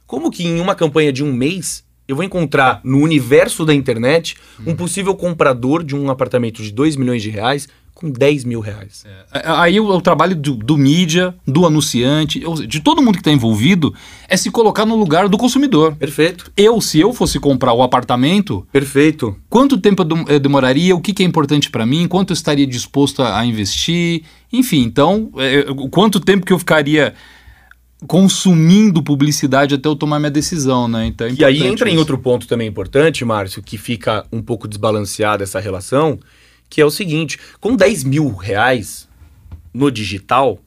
[0.07, 4.37] Como que em uma campanha de um mês eu vou encontrar no universo da internet
[4.67, 4.77] um hum.
[4.77, 7.69] possível comprador de um apartamento de 2 milhões de reais
[8.03, 9.05] com 10 mil reais.
[9.33, 9.39] É.
[9.39, 13.31] é aí o, o trabalho do, do, mídia, do anunciante, de todo mundo que está
[13.31, 13.95] envolvido,
[14.29, 15.95] é se colocar no lugar do consumidor.
[15.95, 16.51] Perfeito.
[16.57, 18.67] Eu, se eu fosse comprar o apartamento.
[18.73, 19.37] Perfeito.
[19.49, 20.97] Quanto tempo eu demoraria?
[20.97, 22.09] O que, que é importante para mim?
[22.09, 24.25] Quanto eu estaria disposto a, a investir?
[24.53, 27.15] Enfim, então, é, quanto tempo que eu ficaria
[28.07, 31.07] consumindo publicidade até eu tomar minha decisão, né?
[31.07, 31.97] Então é e aí entra isso.
[31.97, 36.19] em outro ponto também importante, Márcio, que fica um pouco desbalanceada essa relação,
[36.73, 39.07] que é o seguinte: com 10 mil reais
[39.75, 40.59] no digital,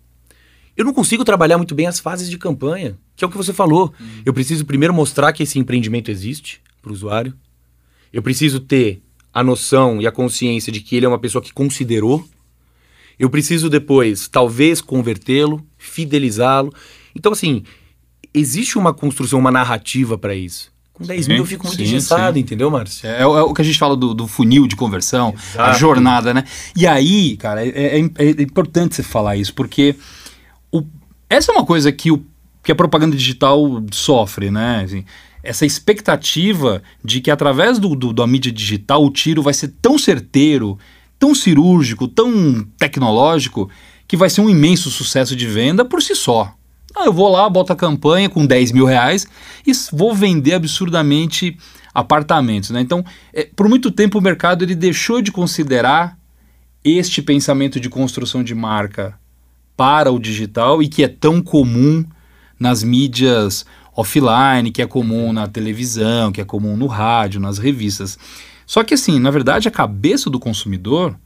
[0.77, 3.51] eu não consigo trabalhar muito bem as fases de campanha, que é o que você
[3.51, 3.91] falou.
[3.99, 4.21] Uhum.
[4.23, 7.33] Eu preciso primeiro mostrar que esse empreendimento existe para o usuário.
[8.13, 9.01] Eu preciso ter
[9.33, 12.23] a noção e a consciência de que ele é uma pessoa que considerou.
[13.17, 16.71] Eu preciso depois, talvez, convertê-lo, fidelizá-lo.
[17.15, 17.63] Então, assim,
[18.31, 20.71] existe uma construção, uma narrativa para isso.
[20.95, 22.39] Com 10 sim, mil eu fico muito sim, engessado, sim.
[22.39, 23.07] entendeu, Márcio?
[23.07, 25.69] É, é, o que a gente fala do, do funil de conversão, Exato.
[25.69, 26.45] a jornada, né?
[26.73, 29.95] E aí, cara, é, é, é importante você falar isso, porque
[30.71, 30.83] o,
[31.29, 32.25] essa é uma coisa que, o,
[32.63, 34.83] que a propaganda digital sofre, né?
[34.85, 35.03] Assim,
[35.43, 39.97] essa expectativa de que através do, do, da mídia digital o tiro vai ser tão
[39.97, 40.79] certeiro,
[41.19, 43.69] tão cirúrgico, tão tecnológico,
[44.07, 46.55] que vai ser um imenso sucesso de venda por si só.
[46.95, 49.27] Ah, eu vou lá, boto a campanha com 10 mil reais
[49.65, 51.57] e vou vender absurdamente
[51.93, 52.69] apartamentos.
[52.69, 52.81] Né?
[52.81, 53.03] Então,
[53.33, 56.17] é, por muito tempo o mercado ele deixou de considerar
[56.83, 59.17] este pensamento de construção de marca
[59.75, 62.05] para o digital e que é tão comum
[62.59, 68.17] nas mídias offline, que é comum na televisão, que é comum no rádio, nas revistas.
[68.65, 71.17] Só que assim, na verdade, a cabeça do consumidor,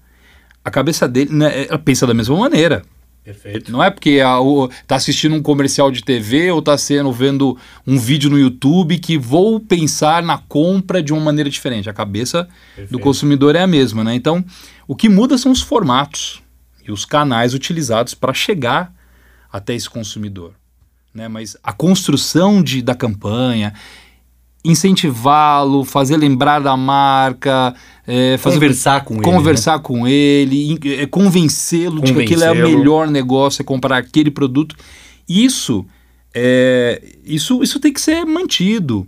[0.64, 2.84] a cabeça dele, né, ela pensa da mesma maneira.
[3.30, 3.72] Perfeito.
[3.72, 7.56] Não é porque a, o, tá assistindo um comercial de TV ou tá sendo vendo
[7.86, 11.88] um vídeo no YouTube que vou pensar na compra de uma maneira diferente.
[11.88, 12.92] A cabeça Perfeito.
[12.92, 14.16] do consumidor é a mesma, né?
[14.16, 14.44] Então,
[14.88, 16.42] o que muda são os formatos
[16.84, 18.92] e os canais utilizados para chegar
[19.52, 20.56] até esse consumidor.
[21.14, 21.28] Né?
[21.28, 23.76] Mas a construção de, da campanha,
[24.64, 27.74] incentivá-lo, fazer lembrar da marca,
[28.06, 29.84] é, fazer, conversar com conversar ele, né?
[29.84, 34.76] com ele, é, convencê-lo de que aquele é o melhor negócio, é comprar aquele produto.
[35.28, 35.86] Isso,
[36.34, 39.08] é, isso, isso tem que ser mantido.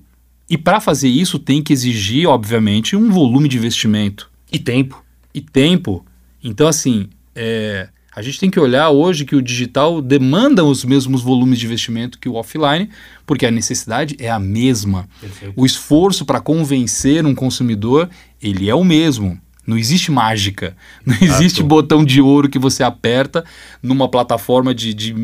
[0.50, 4.30] E para fazer isso tem que exigir, obviamente, um volume de investimento.
[4.52, 5.04] E tempo.
[5.34, 6.06] E tempo.
[6.44, 11.22] Então, assim, é, a gente tem que olhar hoje que o digital demanda os mesmos
[11.22, 12.90] volumes de investimento que o offline,
[13.26, 15.08] porque a necessidade é a mesma.
[15.20, 15.54] Perfeito.
[15.56, 18.10] O esforço para convencer um consumidor,
[18.42, 19.40] ele é o mesmo.
[19.66, 23.46] Não existe mágica, não existe botão de ouro que você aperta
[23.82, 25.16] numa plataforma de, de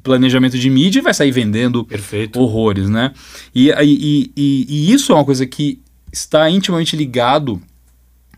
[0.00, 2.38] planejamento de mídia e vai sair vendendo Perfeito.
[2.38, 3.12] horrores, né?
[3.52, 5.80] E, e, e, e isso é uma coisa que
[6.12, 7.60] está intimamente ligado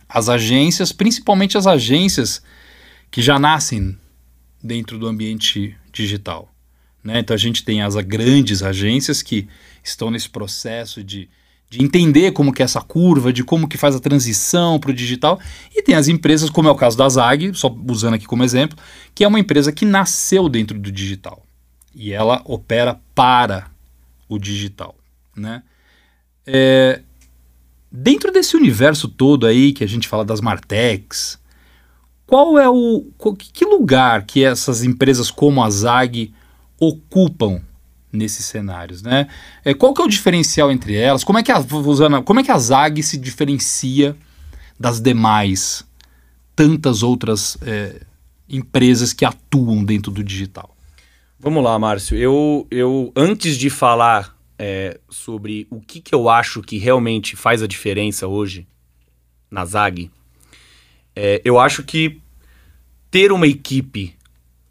[0.09, 2.43] às agências, principalmente as agências
[3.13, 3.97] que já nascem
[4.61, 6.53] dentro do ambiente digital.
[7.05, 7.21] Né?
[7.21, 9.47] Então a gente tem as grandes agências que
[9.85, 11.29] estão nesse processo de,
[11.69, 14.95] de entender como que é essa curva, de como que faz a transição para o
[14.95, 15.39] digital,
[15.75, 18.79] e tem as empresas, como é o caso da Zag, só usando aqui como exemplo,
[19.15, 21.45] que é uma empresa que nasceu dentro do digital
[21.95, 23.71] e ela opera para
[24.27, 24.97] o digital.
[25.37, 25.63] Né?
[26.47, 27.03] É,
[27.91, 31.42] dentro desse universo todo aí que a gente fala das Martechs,
[32.33, 33.05] qual é o
[33.37, 36.33] que lugar que essas empresas como a Zag
[36.81, 37.61] ocupam
[38.11, 39.29] nesses cenários, né?
[39.63, 41.25] É, qual que é o diferencial entre elas?
[41.25, 44.17] Como é que a usando, como é que a Zag se diferencia
[44.81, 45.87] das demais
[46.57, 48.01] tantas outras é,
[48.49, 50.75] empresas que atuam dentro do digital?
[51.39, 52.17] Vamos lá, Márcio.
[52.17, 57.63] Eu, eu antes de falar é, sobre o que, que eu acho que realmente faz
[57.63, 58.67] a diferença hoje
[59.51, 60.11] na Zag,
[61.15, 62.21] é, eu acho que
[63.11, 64.15] ter uma equipe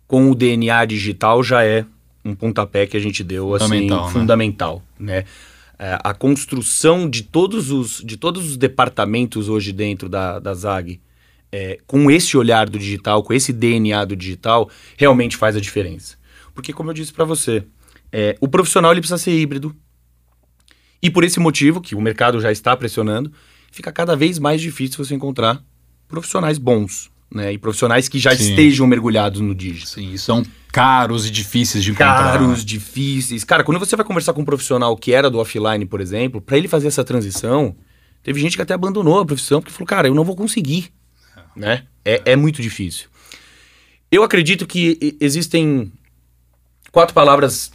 [0.07, 1.85] com o DNA digital já é
[2.23, 4.11] um pontapé que a gente deu assim, fundamental, né?
[4.11, 5.25] fundamental né?
[5.79, 10.99] É, a construção de todos os de todos os departamentos hoje dentro da, da Zag
[11.51, 16.15] é, com esse olhar do digital, com esse DNA do digital, realmente faz a diferença.
[16.53, 17.63] Porque, como eu disse para você,
[18.11, 19.75] é, o profissional ele precisa ser híbrido.
[21.01, 23.31] E por esse motivo, que o mercado já está pressionando,
[23.71, 25.63] fica cada vez mais difícil você encontrar
[26.11, 27.53] profissionais bons né?
[27.53, 28.49] E profissionais que já Sim.
[28.49, 29.87] estejam mergulhados no digital.
[29.87, 32.37] Sim, são caros e difíceis de encontrar.
[32.37, 33.43] Caros, difíceis.
[33.43, 36.57] Cara, quando você vai conversar com um profissional que era do offline, por exemplo, para
[36.57, 37.75] ele fazer essa transição,
[38.21, 40.91] teve gente que até abandonou a profissão porque falou, cara, eu não vou conseguir,
[41.37, 41.59] é.
[41.59, 41.83] né?
[42.03, 43.07] É, é muito difícil.
[44.11, 45.91] Eu acredito que existem
[46.91, 47.71] quatro palavras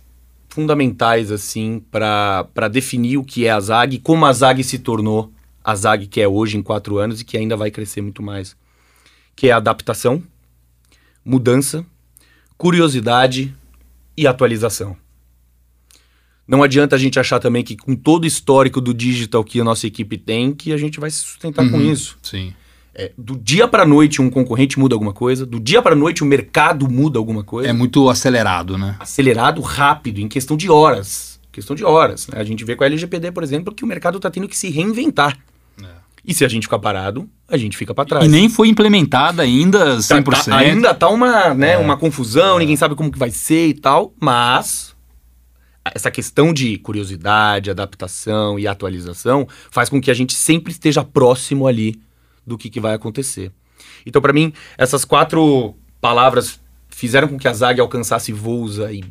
[0.51, 5.33] fundamentais, assim, para definir o que é a ZAG, como a ZAG se tornou
[5.67, 8.57] a ZAG que é hoje em quatro anos e que ainda vai crescer muito mais
[9.35, 10.23] que é adaptação,
[11.23, 11.85] mudança,
[12.57, 13.55] curiosidade
[14.17, 14.97] e atualização.
[16.49, 19.65] Não adianta a gente achar também que com todo o histórico do digital que a
[19.65, 22.17] nossa equipe tem, que a gente vai se sustentar uhum, com isso.
[22.23, 22.55] Sim.
[22.95, 26.27] É, do dia para noite um concorrente muda alguma coisa, do dia para noite o
[26.27, 27.69] mercado muda alguma coisa.
[27.69, 28.97] É muito acelerado, né?
[29.01, 31.39] Acelerado, rápido, em questão de horas.
[31.53, 32.29] Questão de horas.
[32.29, 32.39] Né?
[32.41, 34.71] A gente vê com a LGPD, por exemplo, que o mercado está tendo que se
[34.71, 35.37] reinventar.
[36.27, 38.25] E se a gente ficar parado, a gente fica para trás.
[38.25, 40.25] E nem foi implementada ainda 100%.
[40.25, 41.79] Tá, tá, ainda tá uma, né, é.
[41.79, 42.61] uma confusão, é.
[42.61, 44.97] ninguém sabe como que vai ser e tal, mas
[45.95, 51.69] essa questão de curiosidade, adaptação e atualização faz com que a gente sempre esteja próximo
[51.69, 52.01] ali
[52.45, 53.53] do que, que vai acontecer.
[54.05, 59.05] Então, para mim, essas quatro palavras fizeram com que a Zag alcançasse voos aí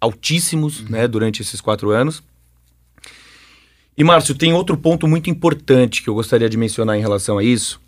[0.00, 0.86] altíssimos, uhum.
[0.90, 2.22] né, durante esses quatro anos.
[4.00, 7.44] E, Márcio, tem outro ponto muito importante que eu gostaria de mencionar em relação a
[7.44, 7.78] isso,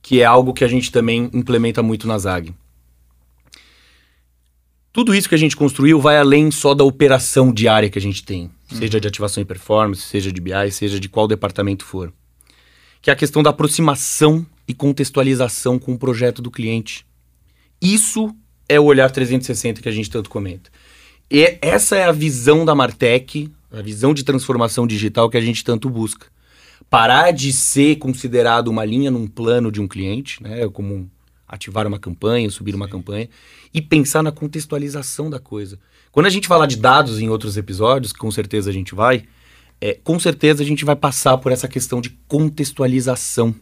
[0.00, 2.54] que é algo que a gente também implementa muito na ZAG.
[4.90, 8.24] Tudo isso que a gente construiu vai além só da operação diária que a gente
[8.24, 8.78] tem, uhum.
[8.78, 12.10] seja de ativação e performance, seja de BI, seja de qual departamento for.
[13.02, 17.04] Que é a questão da aproximação e contextualização com o projeto do cliente.
[17.78, 18.34] Isso
[18.66, 20.70] é o olhar 360 que a gente tanto comenta.
[21.30, 25.64] E essa é a visão da Martech a visão de transformação digital que a gente
[25.64, 26.26] tanto busca.
[26.88, 31.10] Parar de ser considerado uma linha num plano de um cliente, né, como
[31.46, 33.28] ativar uma campanha, subir uma campanha,
[33.72, 35.78] e pensar na contextualização da coisa.
[36.10, 39.24] Quando a gente falar de dados em outros episódios, com certeza a gente vai,
[39.80, 43.54] é, com certeza a gente vai passar por essa questão de contextualização,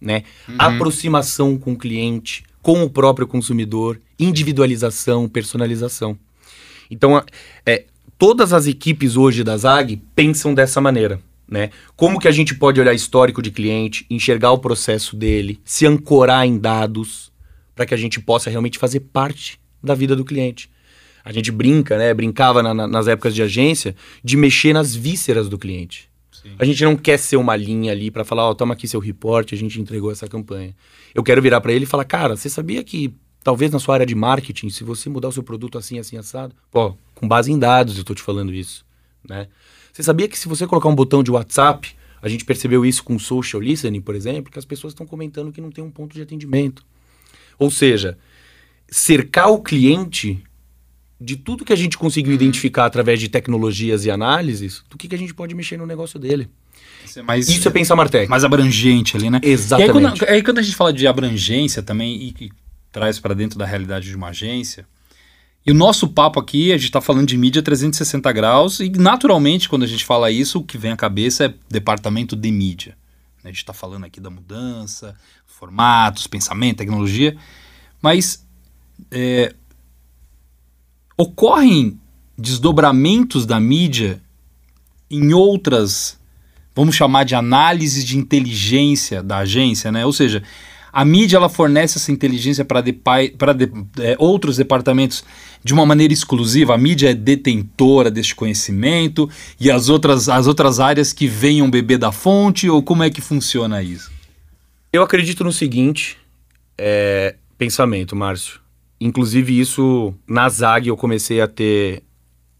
[0.00, 0.24] né?
[0.48, 0.56] Uhum.
[0.58, 6.18] Aproximação com o cliente, com o próprio consumidor, individualização, personalização.
[6.90, 7.22] Então,
[7.64, 7.86] é,
[8.18, 11.20] todas as equipes hoje da ZAG pensam dessa maneira.
[11.48, 11.70] Né?
[11.94, 16.44] Como que a gente pode olhar histórico de cliente, enxergar o processo dele, se ancorar
[16.44, 17.30] em dados,
[17.74, 20.68] para que a gente possa realmente fazer parte da vida do cliente.
[21.24, 22.12] A gente brinca, né?
[22.14, 26.08] Brincava na- na- nas épocas de agência de mexer nas vísceras do cliente.
[26.32, 26.50] Sim.
[26.58, 29.54] A gente não quer ser uma linha ali para falar, ó, toma aqui seu reporte,
[29.54, 30.74] a gente entregou essa campanha.
[31.14, 33.12] Eu quero virar para ele e falar, cara, você sabia que
[33.46, 36.52] talvez na sua área de marketing, se você mudar o seu produto assim, assim, assado,
[36.68, 38.84] pô, com base em dados eu tô te falando isso,
[39.28, 39.46] né?
[39.92, 43.14] Você sabia que se você colocar um botão de WhatsApp, a gente percebeu isso com
[43.14, 46.12] o social listening, por exemplo, que as pessoas estão comentando que não tem um ponto
[46.12, 46.84] de atendimento.
[47.56, 48.18] Ou seja,
[48.88, 50.42] cercar o cliente
[51.20, 55.14] de tudo que a gente conseguiu identificar através de tecnologias e análises, do que, que
[55.14, 56.48] a gente pode mexer no negócio dele.
[57.04, 58.28] Isso é mais, Isso é pensar Martech.
[58.28, 59.38] mais abrangente ali, né?
[59.40, 59.86] Exatamente.
[59.86, 62.65] E aí quando, aí quando a gente fala de abrangência também e, e
[62.96, 64.86] traz para dentro da realidade de uma agência,
[65.66, 69.68] e o nosso papo aqui, a gente está falando de mídia 360 graus, e naturalmente,
[69.68, 72.96] quando a gente fala isso, o que vem à cabeça é departamento de mídia.
[73.44, 77.36] A gente está falando aqui da mudança, formatos, pensamento, tecnologia,
[78.00, 78.46] mas
[79.10, 79.54] é,
[81.18, 82.00] ocorrem
[82.38, 84.22] desdobramentos da mídia
[85.10, 86.18] em outras,
[86.74, 90.06] vamos chamar de análises de inteligência da agência, né?
[90.06, 90.42] Ou seja,
[90.96, 92.98] a mídia ela fornece essa inteligência para de,
[94.00, 95.22] é, outros departamentos
[95.62, 96.74] de uma maneira exclusiva.
[96.74, 99.28] A mídia é detentora deste conhecimento
[99.60, 103.20] e as outras, as outras áreas que venham beber da fonte ou como é que
[103.20, 104.10] funciona isso?
[104.90, 106.16] Eu acredito no seguinte
[106.78, 108.58] é, pensamento, Márcio.
[108.98, 112.02] Inclusive isso na ZAG eu comecei a ter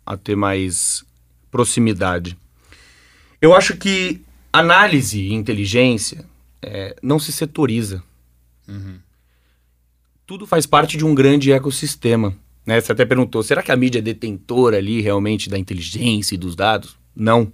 [0.05, 1.03] a ter mais
[1.51, 2.37] proximidade.
[3.40, 4.20] Eu acho que
[4.53, 6.22] análise e inteligência
[6.61, 8.03] é, não se setoriza.
[10.26, 12.37] Tudo faz parte de um grande ecossistema.
[12.66, 12.81] Né?
[12.81, 16.57] Você até perguntou, será que a mídia é detentora ali realmente da inteligência e dos
[16.57, 16.96] dados?
[17.14, 17.52] Não.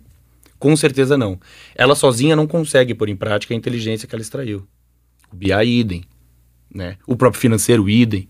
[0.58, 1.38] Com certeza não.
[1.74, 4.66] Ela sozinha não consegue pôr em prática a inteligência que ela extraiu.
[5.30, 6.04] O BI idem.
[6.74, 6.96] Né?
[7.06, 8.28] O próprio financeiro idem.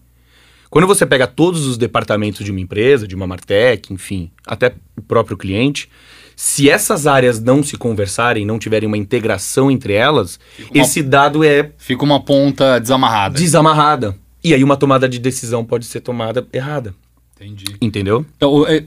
[0.69, 5.03] Quando você pega todos os departamentos de uma empresa, de uma Martech, enfim, até o
[5.03, 5.89] próprio cliente,
[6.37, 10.83] se essas áreas não se conversarem, não tiverem uma integração entre elas, uma...
[10.83, 13.39] esse dado é Fica uma ponta desamarrada.
[13.39, 14.17] desamarrada.
[14.45, 16.95] E aí uma tomada de decisão pode ser tomada errada.
[17.37, 17.65] Entendi.
[17.81, 18.27] Entendeu?
[18.37, 18.85] Então, é,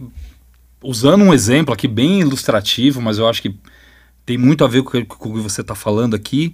[0.84, 3.56] usando um exemplo aqui bem ilustrativo, mas eu acho que
[4.26, 6.54] tem muito a ver com, o que você está falando aqui,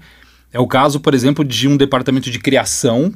[0.52, 3.14] é o caso, por exemplo, de um departamento de criação.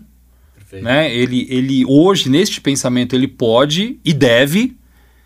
[0.71, 1.13] Né?
[1.13, 4.75] Ele, ele hoje, neste pensamento, ele pode e deve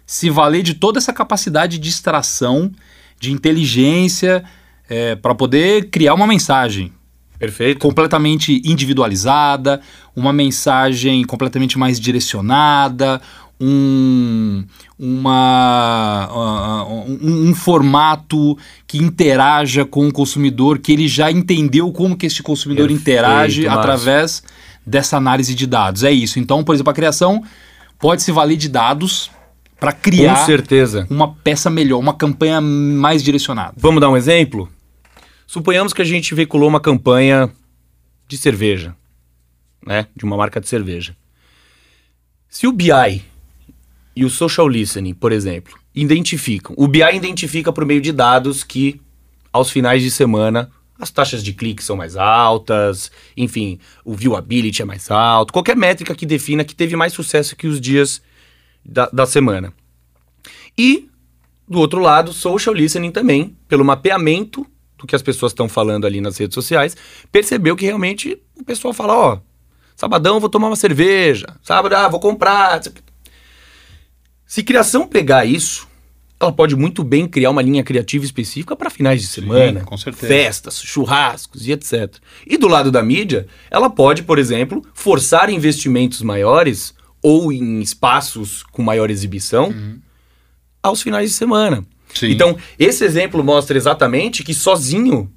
[0.09, 2.71] se valer de toda essa capacidade de extração,
[3.19, 4.43] de inteligência,
[4.89, 6.91] é, para poder criar uma mensagem.
[7.37, 7.77] Perfeito.
[7.77, 9.79] Completamente individualizada,
[10.15, 13.21] uma mensagem completamente mais direcionada,
[13.61, 14.65] um,
[14.97, 16.27] uma,
[16.87, 22.25] uh, um, um, formato que interaja com o consumidor, que ele já entendeu como que
[22.25, 23.79] esse consumidor Perfeito, interage Márcio.
[23.79, 24.43] através
[24.83, 26.03] dessa análise de dados.
[26.03, 26.39] É isso.
[26.39, 27.43] Então, por exemplo, a criação
[27.99, 29.29] pode se valer de dados
[29.79, 31.07] para criar Com certeza.
[31.09, 33.73] uma peça melhor, uma campanha mais direcionada.
[33.77, 34.69] Vamos dar um exemplo?
[35.47, 37.49] Suponhamos que a gente veiculou uma campanha
[38.27, 38.95] de cerveja,
[39.85, 40.07] né?
[40.15, 41.15] De uma marca de cerveja.
[42.47, 43.23] Se o BI
[44.15, 48.99] e o social listening, por exemplo, identificam, o BI identifica por meio de dados que
[49.51, 54.85] aos finais de semana as taxas de clique são mais altas, enfim, o viewability é
[54.85, 58.21] mais alto, qualquer métrica que defina que teve mais sucesso que os dias
[58.85, 59.73] da, da semana.
[60.77, 61.09] E,
[61.67, 64.65] do outro lado, social listening também, pelo mapeamento
[64.97, 66.95] do que as pessoas estão falando ali nas redes sociais,
[67.31, 69.39] percebeu que realmente o pessoal fala, ó,
[69.95, 72.81] sabadão vou tomar uma cerveja, sábado, ah, vou comprar.
[74.45, 75.87] Se criação pegar isso,
[76.39, 80.27] ela pode muito bem criar uma linha criativa específica para finais de semana, com certeza.
[80.27, 82.15] festas, churrascos e etc.
[82.47, 88.63] E do lado da mídia, ela pode, por exemplo, forçar investimentos maiores ou em espaços
[88.71, 89.99] com maior exibição Uhum.
[90.81, 91.83] aos finais de semana.
[92.13, 92.31] Sim.
[92.31, 95.29] Então, esse exemplo mostra exatamente que sozinho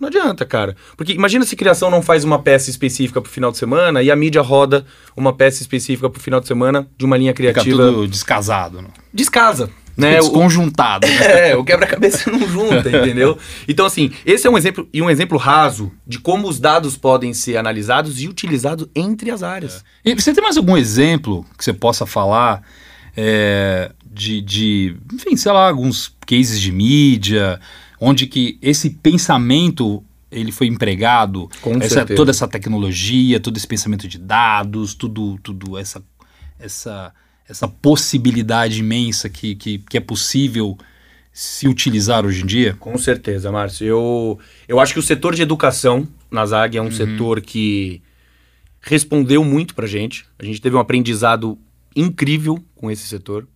[0.00, 0.76] não adianta, cara.
[0.96, 4.16] Porque imagina se criação não faz uma peça específica pro final de semana e a
[4.16, 7.76] mídia roda uma peça específica pro final de semana de uma linha Fica criativa.
[7.86, 8.80] tudo descasado.
[8.80, 8.88] Né?
[9.12, 9.68] Descasa.
[9.98, 10.14] Né?
[10.14, 11.06] Desconjuntado.
[11.06, 13.36] O, é, o quebra-cabeça não junta, entendeu?
[13.66, 17.34] Então, assim, esse é um exemplo e um exemplo raso de como os dados podem
[17.34, 19.84] ser analisados e utilizados entre as áreas.
[20.04, 20.10] É.
[20.10, 22.62] E você tem mais algum exemplo que você possa falar
[23.16, 27.60] é, de, de, enfim, sei lá, alguns cases de mídia,
[28.00, 32.16] onde que esse pensamento ele foi empregado, Com essa, certeza.
[32.16, 36.02] toda essa tecnologia, todo esse pensamento de dados, tudo, tudo essa,
[36.58, 37.12] essa,
[37.48, 40.76] essa possibilidade imensa que, que, que é possível
[41.32, 42.74] se utilizar hoje em dia?
[42.78, 43.86] Com certeza, Márcio.
[43.86, 48.02] Eu, eu acho que o setor de educação na ZAG é um setor que
[48.80, 50.26] respondeu muito pra gente.
[50.38, 51.58] A gente teve um aprendizado
[51.96, 53.46] incrível com esse setor.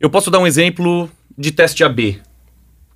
[0.00, 2.20] Eu posso dar um exemplo de teste AB.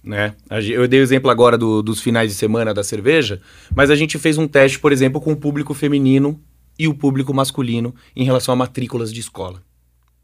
[0.04, 0.34] Né?
[0.50, 3.40] Eu dei o exemplo agora do- dos finais de semana da cerveja,
[3.74, 6.40] mas a gente fez um teste, por exemplo, com o público feminino
[6.78, 9.62] e o público masculino em relação a matrículas de escola.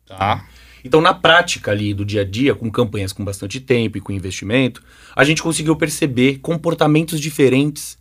[0.06, 0.46] Tá.
[0.84, 4.12] Então, na prática ali do dia a dia, com campanhas com bastante tempo e com
[4.12, 4.82] investimento,
[5.14, 7.98] a gente conseguiu perceber comportamentos diferentes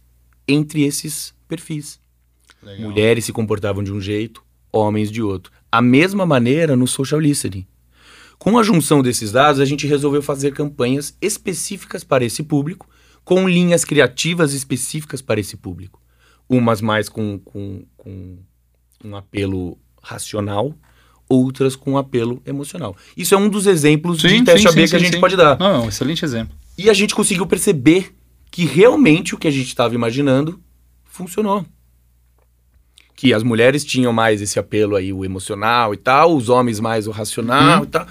[0.47, 1.99] entre esses perfis.
[2.79, 5.51] Mulheres se comportavam de um jeito, homens de outro.
[5.71, 7.65] A mesma maneira no social listening.
[8.37, 12.87] Com a junção desses dados, a gente resolveu fazer campanhas específicas para esse público,
[13.23, 16.01] com linhas criativas específicas para esse público.
[16.49, 18.37] Umas mais com, com, com
[19.03, 20.73] um apelo racional,
[21.27, 22.95] outras com um apelo emocional.
[23.15, 25.59] Isso é um dos exemplos de teste AB que a gente pode dar.
[25.59, 26.55] Não, é um excelente exemplo.
[26.77, 28.15] E a gente conseguiu perceber
[28.49, 30.59] que realmente o que a gente estava imaginando
[31.03, 31.65] funcionou.
[33.15, 37.07] Que as mulheres tinham mais esse apelo aí, o emocional e tal, os homens mais
[37.07, 37.83] o racional Uhum.
[37.83, 38.07] e tal.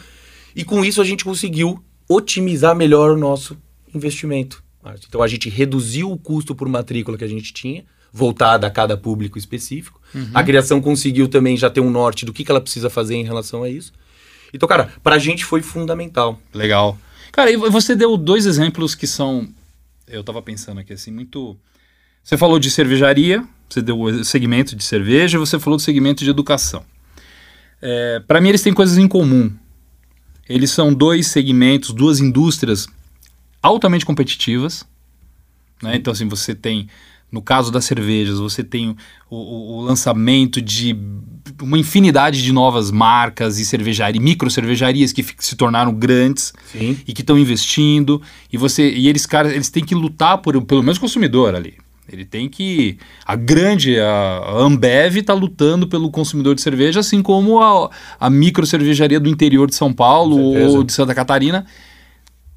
[0.54, 3.56] E com isso a gente conseguiu otimizar melhor o nosso
[3.94, 4.62] investimento.
[5.08, 7.84] Então a gente reduziu o custo por matrícula que a gente tinha,
[8.16, 10.00] voltada a cada público específico.
[10.32, 13.22] A criação conseguiu também já ter um norte do que, que ela precisa fazer em
[13.22, 13.92] relação a isso.
[14.54, 16.40] Então, cara, pra gente foi fundamental.
[16.54, 16.98] Legal.
[17.30, 19.46] Cara, e você deu dois exemplos que são.
[20.08, 21.54] Eu tava pensando aqui assim, muito.
[22.24, 26.30] Você falou de cervejaria, você deu o segmento de cerveja, você falou do segmento de
[26.30, 26.82] educação.
[27.82, 29.52] É, para mim, eles têm coisas em comum.
[30.48, 32.88] Eles são dois segmentos, duas indústrias
[33.62, 34.86] altamente competitivas.
[35.82, 35.96] Né?
[35.96, 36.88] Então, assim, você tem,
[37.30, 38.96] no caso das cervejas, você tem
[39.28, 40.96] o, o- o lançamento de
[41.60, 46.96] uma infinidade de novas marcas e cervejaria, micro cervejarias que se tornaram grandes Sim.
[47.06, 48.22] e que estão investindo.
[48.52, 51.74] E você e eles caras eles têm que lutar por pelo menos consumidor ali.
[52.10, 57.60] Ele tem que a grande a Ambev está lutando pelo consumidor de cerveja assim como
[57.60, 61.66] a, a micro cervejaria do interior de São Paulo ou de Santa Catarina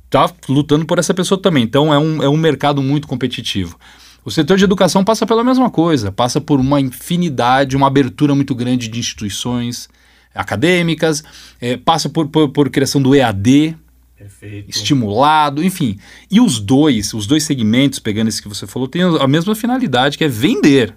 [0.09, 1.63] tá lutando por essa pessoa também.
[1.63, 3.77] Então é um, é um mercado muito competitivo
[4.23, 8.53] o setor de educação passa pela mesma coisa passa por uma infinidade uma abertura muito
[8.53, 9.89] grande de instituições
[10.33, 11.23] acadêmicas
[11.59, 13.75] eh, passa por, por, por criação do EAD
[14.19, 14.69] Perfeito.
[14.69, 15.97] estimulado, enfim.
[16.29, 20.17] E os dois, os dois segmentos, pegando esse que você falou, têm a mesma finalidade,
[20.17, 20.93] que é vender.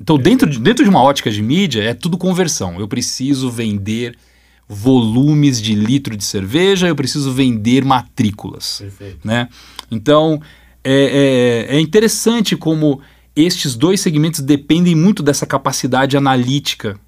[0.00, 2.80] Então, dentro de, dentro de uma ótica de mídia, é tudo conversão.
[2.80, 4.16] Eu preciso vender
[4.68, 9.20] volumes de litro de cerveja, eu preciso vender matrículas Perfeito.
[9.26, 9.48] né?
[9.90, 10.40] Então
[10.88, 13.00] é, é, é interessante como
[13.34, 16.98] estes dois segmentos dependem muito dessa capacidade analítica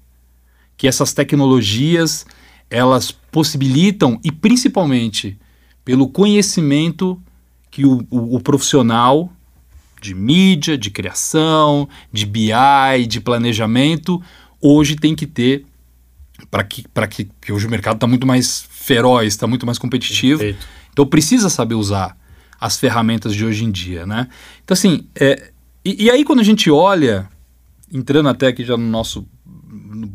[0.77, 2.25] que essas tecnologias
[2.69, 5.37] elas possibilitam e principalmente
[5.83, 7.19] pelo conhecimento
[7.71, 9.31] que o, o- o profissional
[10.01, 14.21] de mídia, de criação, de BI, de planejamento
[14.61, 15.65] hoje tem que ter
[16.51, 19.77] para que, para que, que hoje o mercado está muito mais feroz, está muito mais
[19.77, 20.39] competitivo.
[20.39, 20.67] Perfeito.
[20.91, 22.15] Então precisa saber usar
[22.59, 24.27] as ferramentas de hoje em dia, né?
[24.63, 25.51] Então assim, é,
[25.83, 27.27] e, e aí quando a gente olha,
[27.91, 30.11] entrando até aqui já no nosso no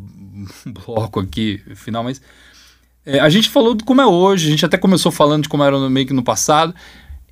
[0.67, 2.21] bloco aqui final, mas
[3.07, 5.63] é, a gente falou de como é hoje, a gente até começou falando de como
[5.63, 6.75] era no- meio que no passado,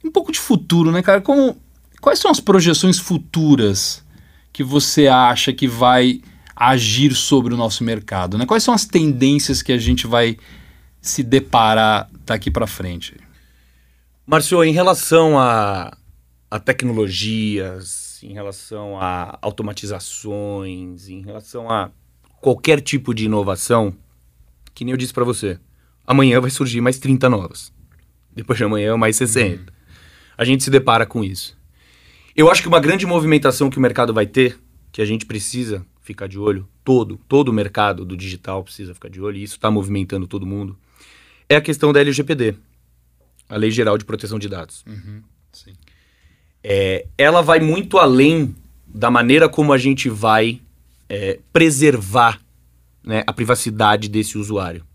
[0.05, 1.21] um pouco de futuro, né, cara?
[1.21, 1.57] Como,
[2.01, 4.05] quais são as projeções futuras
[4.53, 6.21] que você acha que vai
[6.55, 8.45] agir sobre o nosso mercado, né?
[8.45, 10.37] Quais são as tendências que a gente vai
[11.01, 13.15] se deparar daqui para frente?
[14.25, 15.97] Márcio, em relação a,
[16.49, 21.91] a tecnologias, em relação a automatizações, em relação a
[22.41, 23.93] qualquer tipo de inovação,
[24.73, 25.59] que nem eu disse para você,
[26.07, 27.73] amanhã vai surgir mais 30 novas.
[28.33, 29.73] Depois de amanhã, mais 60.
[30.39, 31.59] A gente se depara com isso.
[32.35, 34.57] Eu acho que uma grande movimentação que o mercado vai ter,
[34.93, 39.11] que a gente precisa ficar de olho, todo, todo o mercado do digital precisa ficar
[39.11, 40.79] de olho, e isso está movimentando todo mundo,
[41.49, 42.55] é a questão da LGPD,
[43.53, 44.82] a Lei Geral de Proteção de Dados.
[45.53, 45.74] Sim.
[46.64, 50.62] É, ela vai muito além da maneira como a gente vai
[51.07, 52.40] é, preservar
[53.05, 54.86] né, a privacidade desse usuário.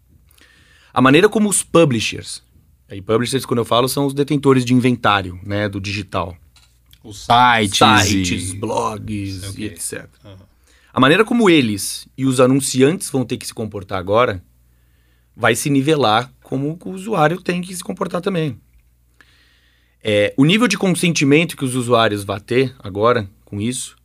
[0.91, 2.41] A maneira como os publishers,
[2.89, 6.35] aí publishers quando eu falo são os detentores de inventário, né, do digital.
[7.03, 8.07] Os sites.
[8.07, 8.55] Sites, e...
[8.57, 9.63] blogs Ok.
[9.63, 10.07] e etc.
[10.91, 14.43] A maneira como eles e os anunciantes vão ter que se comportar agora
[15.35, 18.57] vai se nivelar como o usuário tem que se comportar também.
[20.01, 23.97] É, o nível de consentimento que os usuários vão ter agora com isso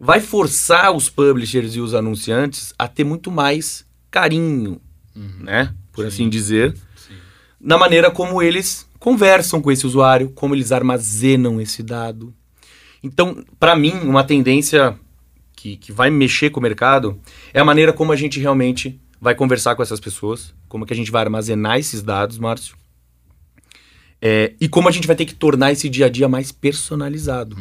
[0.00, 4.80] vai forçar os publishers e os anunciantes a ter muito mais carinho,
[5.38, 5.74] né?
[5.92, 6.08] Por Sim.
[6.08, 7.16] assim dizer, Sim.
[7.60, 12.32] na maneira como eles conversam com esse usuário, como eles armazenam esse dado.
[13.02, 14.98] Então, para mim, uma tendência
[15.54, 17.20] que, que vai mexer com o mercado
[17.52, 20.96] é a maneira como a gente realmente vai conversar com essas pessoas, como que a
[20.96, 22.76] gente vai armazenar esses dados, Márcio,
[24.20, 27.56] É, e como a gente vai ter que tornar esse dia a dia mais personalizado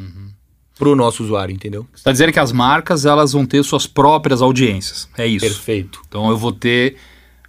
[0.78, 1.88] para o nosso usuário, entendeu?
[1.91, 5.09] Você está dizendo que as marcas elas vão ter suas próprias audiências.
[5.18, 5.45] É isso.
[5.45, 6.01] Perfeito.
[6.07, 6.97] Então eu vou ter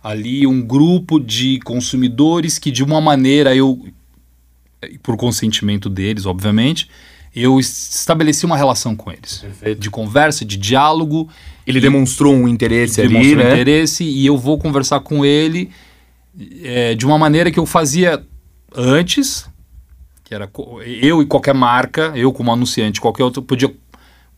[0.03, 3.85] ali um grupo de consumidores que de uma maneira eu,
[5.03, 6.89] por consentimento deles, obviamente,
[7.35, 9.39] eu estabeleci uma relação com eles.
[9.39, 9.81] Perfeito.
[9.81, 11.29] De conversa, de diálogo,
[11.67, 13.53] Ele demonstrou um interesse ali, demonstrou né?
[13.55, 15.71] interesse e eu vou conversar com ele
[16.63, 18.25] é, de uma maneira que eu fazia
[18.75, 19.49] antes,
[20.23, 20.51] que era
[21.01, 23.73] eu e qualquer marca, eu como anunciante, qualquer outro, podia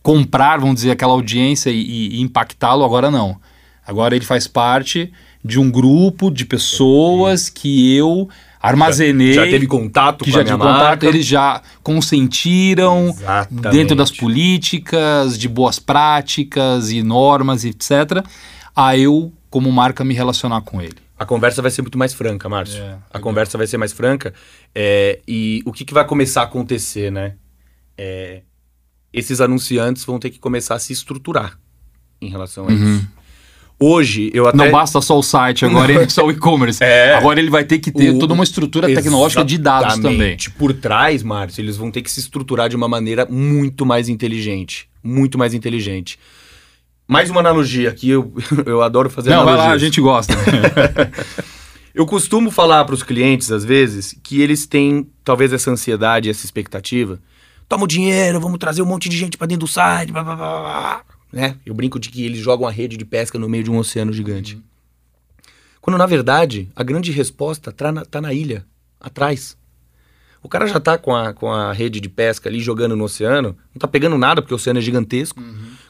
[0.01, 3.37] comprar, vamos dizer, aquela audiência e, e impactá-lo, agora não.
[3.85, 5.11] Agora ele faz parte
[5.43, 8.29] de um grupo de pessoas que eu
[8.61, 11.05] armazenei, Já teve contato que com já tive contato, marca.
[11.05, 13.69] eles já consentiram Exatamente.
[13.69, 18.23] dentro das políticas, de boas práticas e normas, etc.,
[18.75, 20.97] a eu, como marca, me relacionar com ele.
[21.19, 22.77] A conversa vai ser muito mais franca, Márcio.
[22.79, 23.21] É, a legal.
[23.21, 24.33] conversa vai ser mais franca.
[24.75, 27.33] é, e o que, que vai começar a acontecer, né?
[27.97, 28.41] É,
[29.11, 31.57] esses anunciantes vão ter que começar a se estruturar
[32.21, 33.07] em relação a isso.
[33.79, 34.57] Hoje, eu até...
[34.57, 36.83] Não basta só o site, agora ele só o e-commerce.
[36.83, 37.13] É.
[37.13, 40.35] Agora ele vai ter que ter O- toda uma estrutura tecnológica de dados também.
[40.57, 44.89] Por trás, Márcio, eles vão ter que se estruturar de uma maneira muito mais inteligente.
[45.03, 46.17] Muito mais inteligente.
[47.07, 48.33] Mais uma analogia que eu,
[48.65, 49.69] eu adoro fazer Não, vai analogias.
[49.69, 50.33] lá, a gente gosta.
[51.93, 56.45] Eu costumo falar para os clientes, às vezes, que eles têm talvez essa ansiedade, essa
[56.45, 57.19] expectativa.
[57.67, 60.35] Toma o dinheiro, vamos trazer um monte de gente para dentro do site, blá, blá,
[60.35, 61.01] blá, blá.
[61.37, 61.55] Né?
[61.63, 64.11] Eu brinco de que eles jogam a rede de pesca no meio de um oceano
[64.11, 64.59] gigante.
[65.79, 68.65] Quando, na verdade, a grande resposta tá na, tá na ilha,
[68.99, 69.55] atrás.
[70.41, 73.55] O cara já tá com a, com a rede de pesca ali jogando no oceano,
[73.71, 75.39] não tá pegando nada porque o oceano é gigantesco.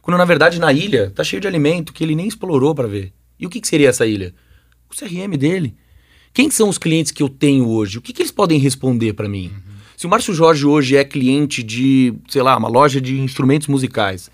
[0.02, 3.14] Quando, na verdade, na ilha tá cheio de alimento que ele nem explorou para ver.
[3.40, 4.36] E o que, que seria essa ilha?
[4.92, 5.78] O CRM dele.
[6.34, 7.98] Quem são os clientes que eu tenho hoje?
[7.98, 9.54] O que, que eles podem responder para mim?
[9.96, 14.30] Se o Márcio Jorge hoje é cliente de, sei lá, uma loja de instrumentos musicais,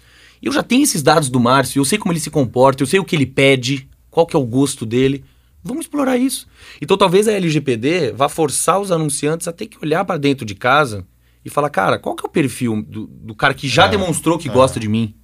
[0.46, 3.00] eu já tenho esses dados do Márcio, eu sei como ele se comporta, eu sei
[3.00, 5.24] o que ele pede, qual que é o gosto dele.
[5.64, 6.48] Vamos explorar isso.
[6.82, 10.56] Então talvez a LGPD vá forçar os anunciantes a ter que olhar para dentro de
[10.56, 11.06] casa
[11.46, 14.38] e falar, cara, qual que é o perfil do, do cara que já É, demonstrou
[14.38, 15.16] que gosta de mim?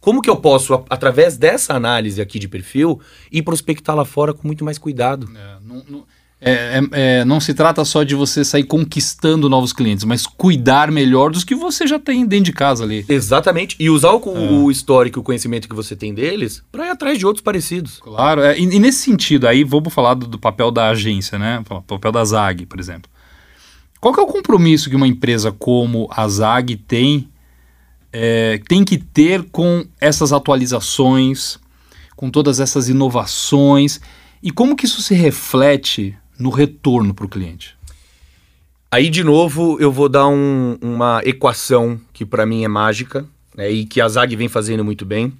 [0.00, 3.00] Como que eu posso, a- através dessa análise aqui de perfil,
[3.30, 5.28] ir prospectar lá fora com muito mais cuidado?
[5.36, 6.04] É, não, não-
[6.40, 6.80] é, é-
[7.20, 11.44] é, não se trata só de você sair conquistando novos clientes, mas cuidar melhor dos
[11.44, 13.04] que você já tem dentro de casa ali.
[13.08, 13.76] Exatamente.
[13.78, 14.50] E usar o, É.
[14.50, 17.98] o histórico e o conhecimento que você tem deles para ir atrás de outros parecidos.
[18.00, 21.62] Claro, é, e, e nesse sentido, aí vamos falar do, do papel da agência, né?
[21.68, 23.10] O papel da ZAG, por exemplo.
[24.00, 27.28] Qual que é o compromisso que uma empresa como a ZAG tem,
[28.10, 31.58] é, tem que ter com essas atualizações,
[32.16, 34.00] com todas essas inovações,
[34.42, 37.76] e como que isso se reflete no retorno para o cliente?
[38.90, 43.24] Aí, de novo, eu vou dar um- uma equação que para mim é mágica
[43.54, 45.32] né, e que a ZAG vem fazendo muito bem,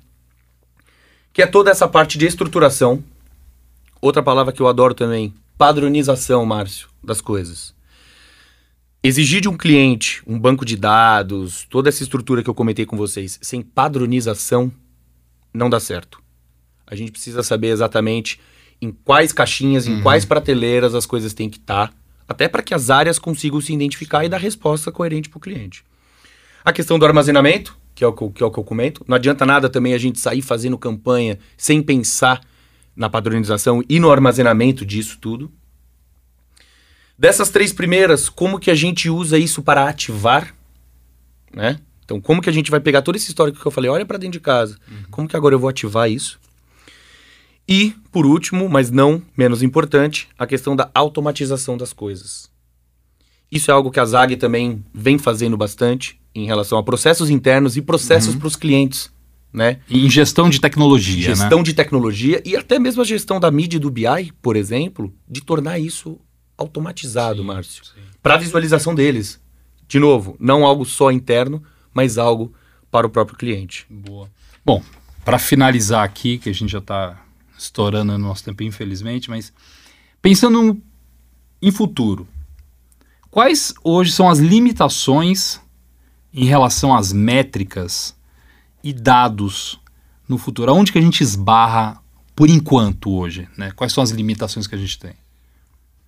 [1.33, 3.03] que é toda essa parte de estruturação.
[4.01, 7.75] Outra palavra que eu adoro também, padronização, Márcio, das coisas.
[9.03, 12.97] Exigir de um cliente um banco de dados, toda essa estrutura que eu comentei com
[12.97, 14.71] vocês, sem padronização,
[15.53, 16.23] não dá certo.
[16.87, 18.39] A gente precisa saber exatamente
[18.81, 21.93] em quais caixinhas, em quais prateleiras as coisas têm que estar,
[22.27, 25.85] até para que as áreas consigam se identificar e dar resposta coerente para o cliente.
[26.65, 29.05] A questão do armazenamento, que é, o que, eu- que é o que eu comento,
[29.09, 32.41] não adianta nada também a gente sair fazendo campanha sem pensar
[32.97, 35.51] na padronização e no armazenamento disso tudo.
[37.19, 40.55] Dessas três primeiras, como que a gente usa isso para ativar,
[41.55, 41.79] né?
[42.05, 44.19] Então, como que a gente vai pegar todo esse histórico que eu falei, olha para
[44.19, 44.77] dentro de casa,
[45.11, 46.41] como que agora eu vou ativar isso?
[47.69, 52.51] E, por último, mas não menos importante, a questão da automatização das coisas.
[53.51, 57.77] Isso é algo que a ZAG também vem fazendo bastante em relação a processos internos
[57.77, 59.11] e processos para os clientes.
[59.53, 59.81] né?
[59.91, 61.35] Em gestão de tecnologia, né?
[61.35, 65.41] Gestão de tecnologia e até mesmo a gestão da mídia do BI, por exemplo, de
[65.41, 66.21] tornar isso
[66.57, 67.83] automatizado, Sim, Márcio.
[68.23, 69.41] Para a visualização deles.
[69.89, 71.61] De novo, não algo só interno,
[71.93, 72.53] mas algo
[72.93, 73.87] para o próprio cliente.
[73.91, 74.31] Boa.
[74.65, 74.81] Bom,
[75.25, 77.21] para finalizar aqui, que a gente já está
[77.61, 79.53] estourando no nosso tempo, infelizmente, mas
[80.23, 80.81] pensando
[81.61, 82.27] em futuro,
[83.31, 85.61] quais hoje são as limitações
[86.33, 88.17] em relação às métricas
[88.83, 89.79] e dados
[90.29, 90.71] no futuro?
[90.71, 92.03] Aonde que a gente esbarra
[92.35, 93.47] por enquanto hoje?
[93.57, 93.71] Né?
[93.73, 95.13] Quais são as limitações que a gente tem?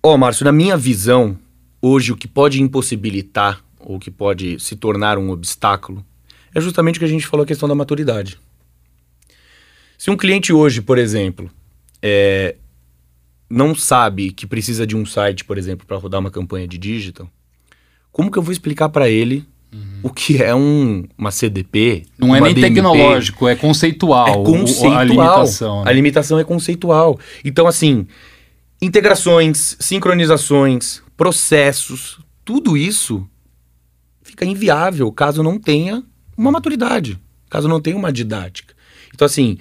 [0.01, 1.37] Ó, Márcio, na minha visão,
[1.81, 6.03] hoje o que pode impossibilitar ou que pode se tornar um obstáculo
[6.53, 8.39] é justamente o que a gente falou a questão da maturidade.
[9.97, 11.49] Se um cliente hoje, por exemplo,
[12.01, 12.55] é,
[13.49, 17.29] não sabe que precisa de um site, por exemplo, para rodar uma campanha de digital,
[18.11, 19.45] como que eu vou explicar para ele
[20.03, 22.03] o que é um, uma CDP?
[22.17, 22.73] Não é nem DMP?
[22.73, 24.27] tecnológico, é conceitual.
[24.27, 24.97] É conceitual.
[24.97, 25.83] A limitação.
[25.83, 25.89] né?
[25.89, 27.19] A limitação é conceitual.
[27.43, 28.05] Então, assim,
[28.81, 33.27] integrações, sincronizações, processos, tudo isso
[34.21, 36.03] fica inviável caso não tenha
[36.35, 37.19] uma maturidade,
[37.49, 38.75] caso não tenha uma didática.
[39.13, 39.57] Então, assim,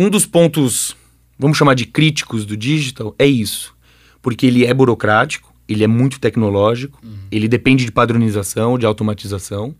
[0.00, 0.96] um dos pontos,
[1.38, 3.74] vamos chamar de críticos do digital, é isso.
[4.22, 6.98] Porque ele é burocrático, ele é muito tecnológico,
[7.30, 9.74] ele depende de padronização, de automatização.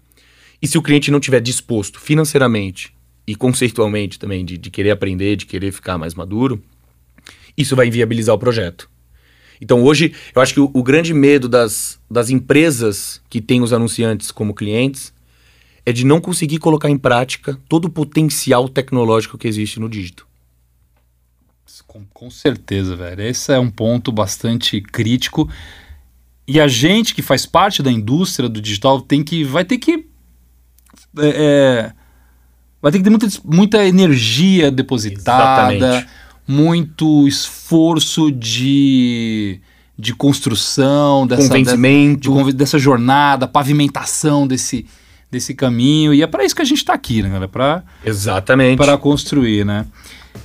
[0.61, 2.93] E se o cliente não tiver disposto financeiramente
[3.27, 6.63] e conceitualmente também de, de querer aprender, de querer ficar mais maduro,
[7.57, 8.91] isso vai inviabilizar o projeto.
[9.59, 13.73] Então hoje, eu acho que o, o grande medo das, das empresas que têm os
[13.73, 15.15] anunciantes como clientes
[15.91, 20.27] é de não conseguir colocar em prática todo o potencial tecnológico que existe no dígito.
[21.87, 23.23] Com, com certeza, velho.
[23.23, 25.49] Esse é um ponto bastante crítico.
[26.47, 29.43] E a gente que faz parte da indústria do digital tem que.
[29.45, 30.07] vai ter que.
[31.19, 31.93] é, é,
[32.81, 36.09] vai ter que ter muita, muita energia depositada, Exatamente.
[36.47, 39.61] muito esforço de,
[39.99, 42.21] de construção, dessa, Convencimento.
[42.21, 44.87] de conven- dessa jornada, pavimentação desse,
[45.31, 46.13] desse caminho.
[46.13, 47.49] E é para isso que a gente está aqui, né, galera?
[47.49, 48.77] Para Exatamente.
[48.77, 49.87] para construir, né?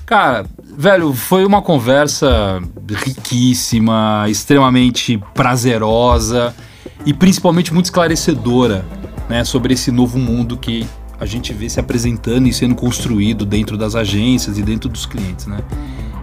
[0.05, 6.55] Cara, velho, foi uma conversa riquíssima, extremamente prazerosa
[7.05, 8.86] e principalmente muito esclarecedora,
[9.27, 10.88] né, sobre esse novo mundo que
[11.19, 15.47] a gente vê se apresentando e sendo construído dentro das agências e dentro dos clientes,
[15.47, 15.59] né?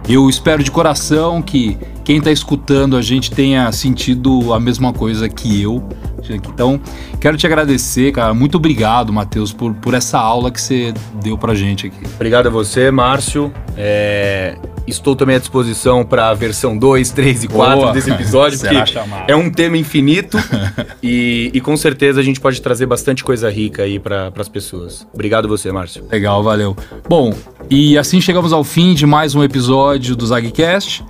[0.07, 5.27] Eu espero de coração que quem está escutando a gente tenha sentido a mesma coisa
[5.29, 5.87] que eu.
[6.29, 6.79] Então,
[7.19, 8.33] quero te agradecer, cara.
[8.33, 11.99] Muito obrigado, Matheus, por, por essa aula que você deu pra gente aqui.
[12.15, 13.51] Obrigado a você, Márcio.
[13.75, 17.91] É, Estou também à disposição para a versão 2, 3 e 4 Boa.
[17.93, 20.37] desse episódio, porque é um tema infinito
[21.01, 25.07] e, e com certeza a gente pode trazer bastante coisa rica aí para as pessoas.
[25.13, 26.05] Obrigado a você, Márcio.
[26.11, 26.75] Legal, valeu.
[27.07, 27.33] Bom,
[27.69, 31.05] e assim chegamos ao fim de mais um episódio do ZagCast.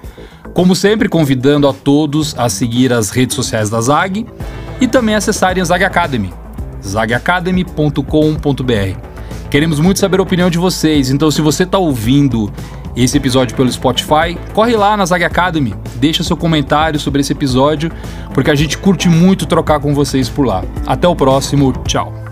[0.54, 4.26] Como sempre, convidando a todos a seguir as redes sociais da Zag
[4.80, 6.32] e também acessarem a Zag Academy,
[6.86, 9.00] zagacademy.com.br.
[9.50, 12.52] Queremos muito saber a opinião de vocês, então se você está ouvindo
[12.96, 17.92] esse episódio pelo Spotify, corre lá na Zag Academy, deixa seu comentário sobre esse episódio,
[18.34, 20.64] porque a gente curte muito trocar com vocês por lá.
[20.86, 22.23] Até o próximo, tchau.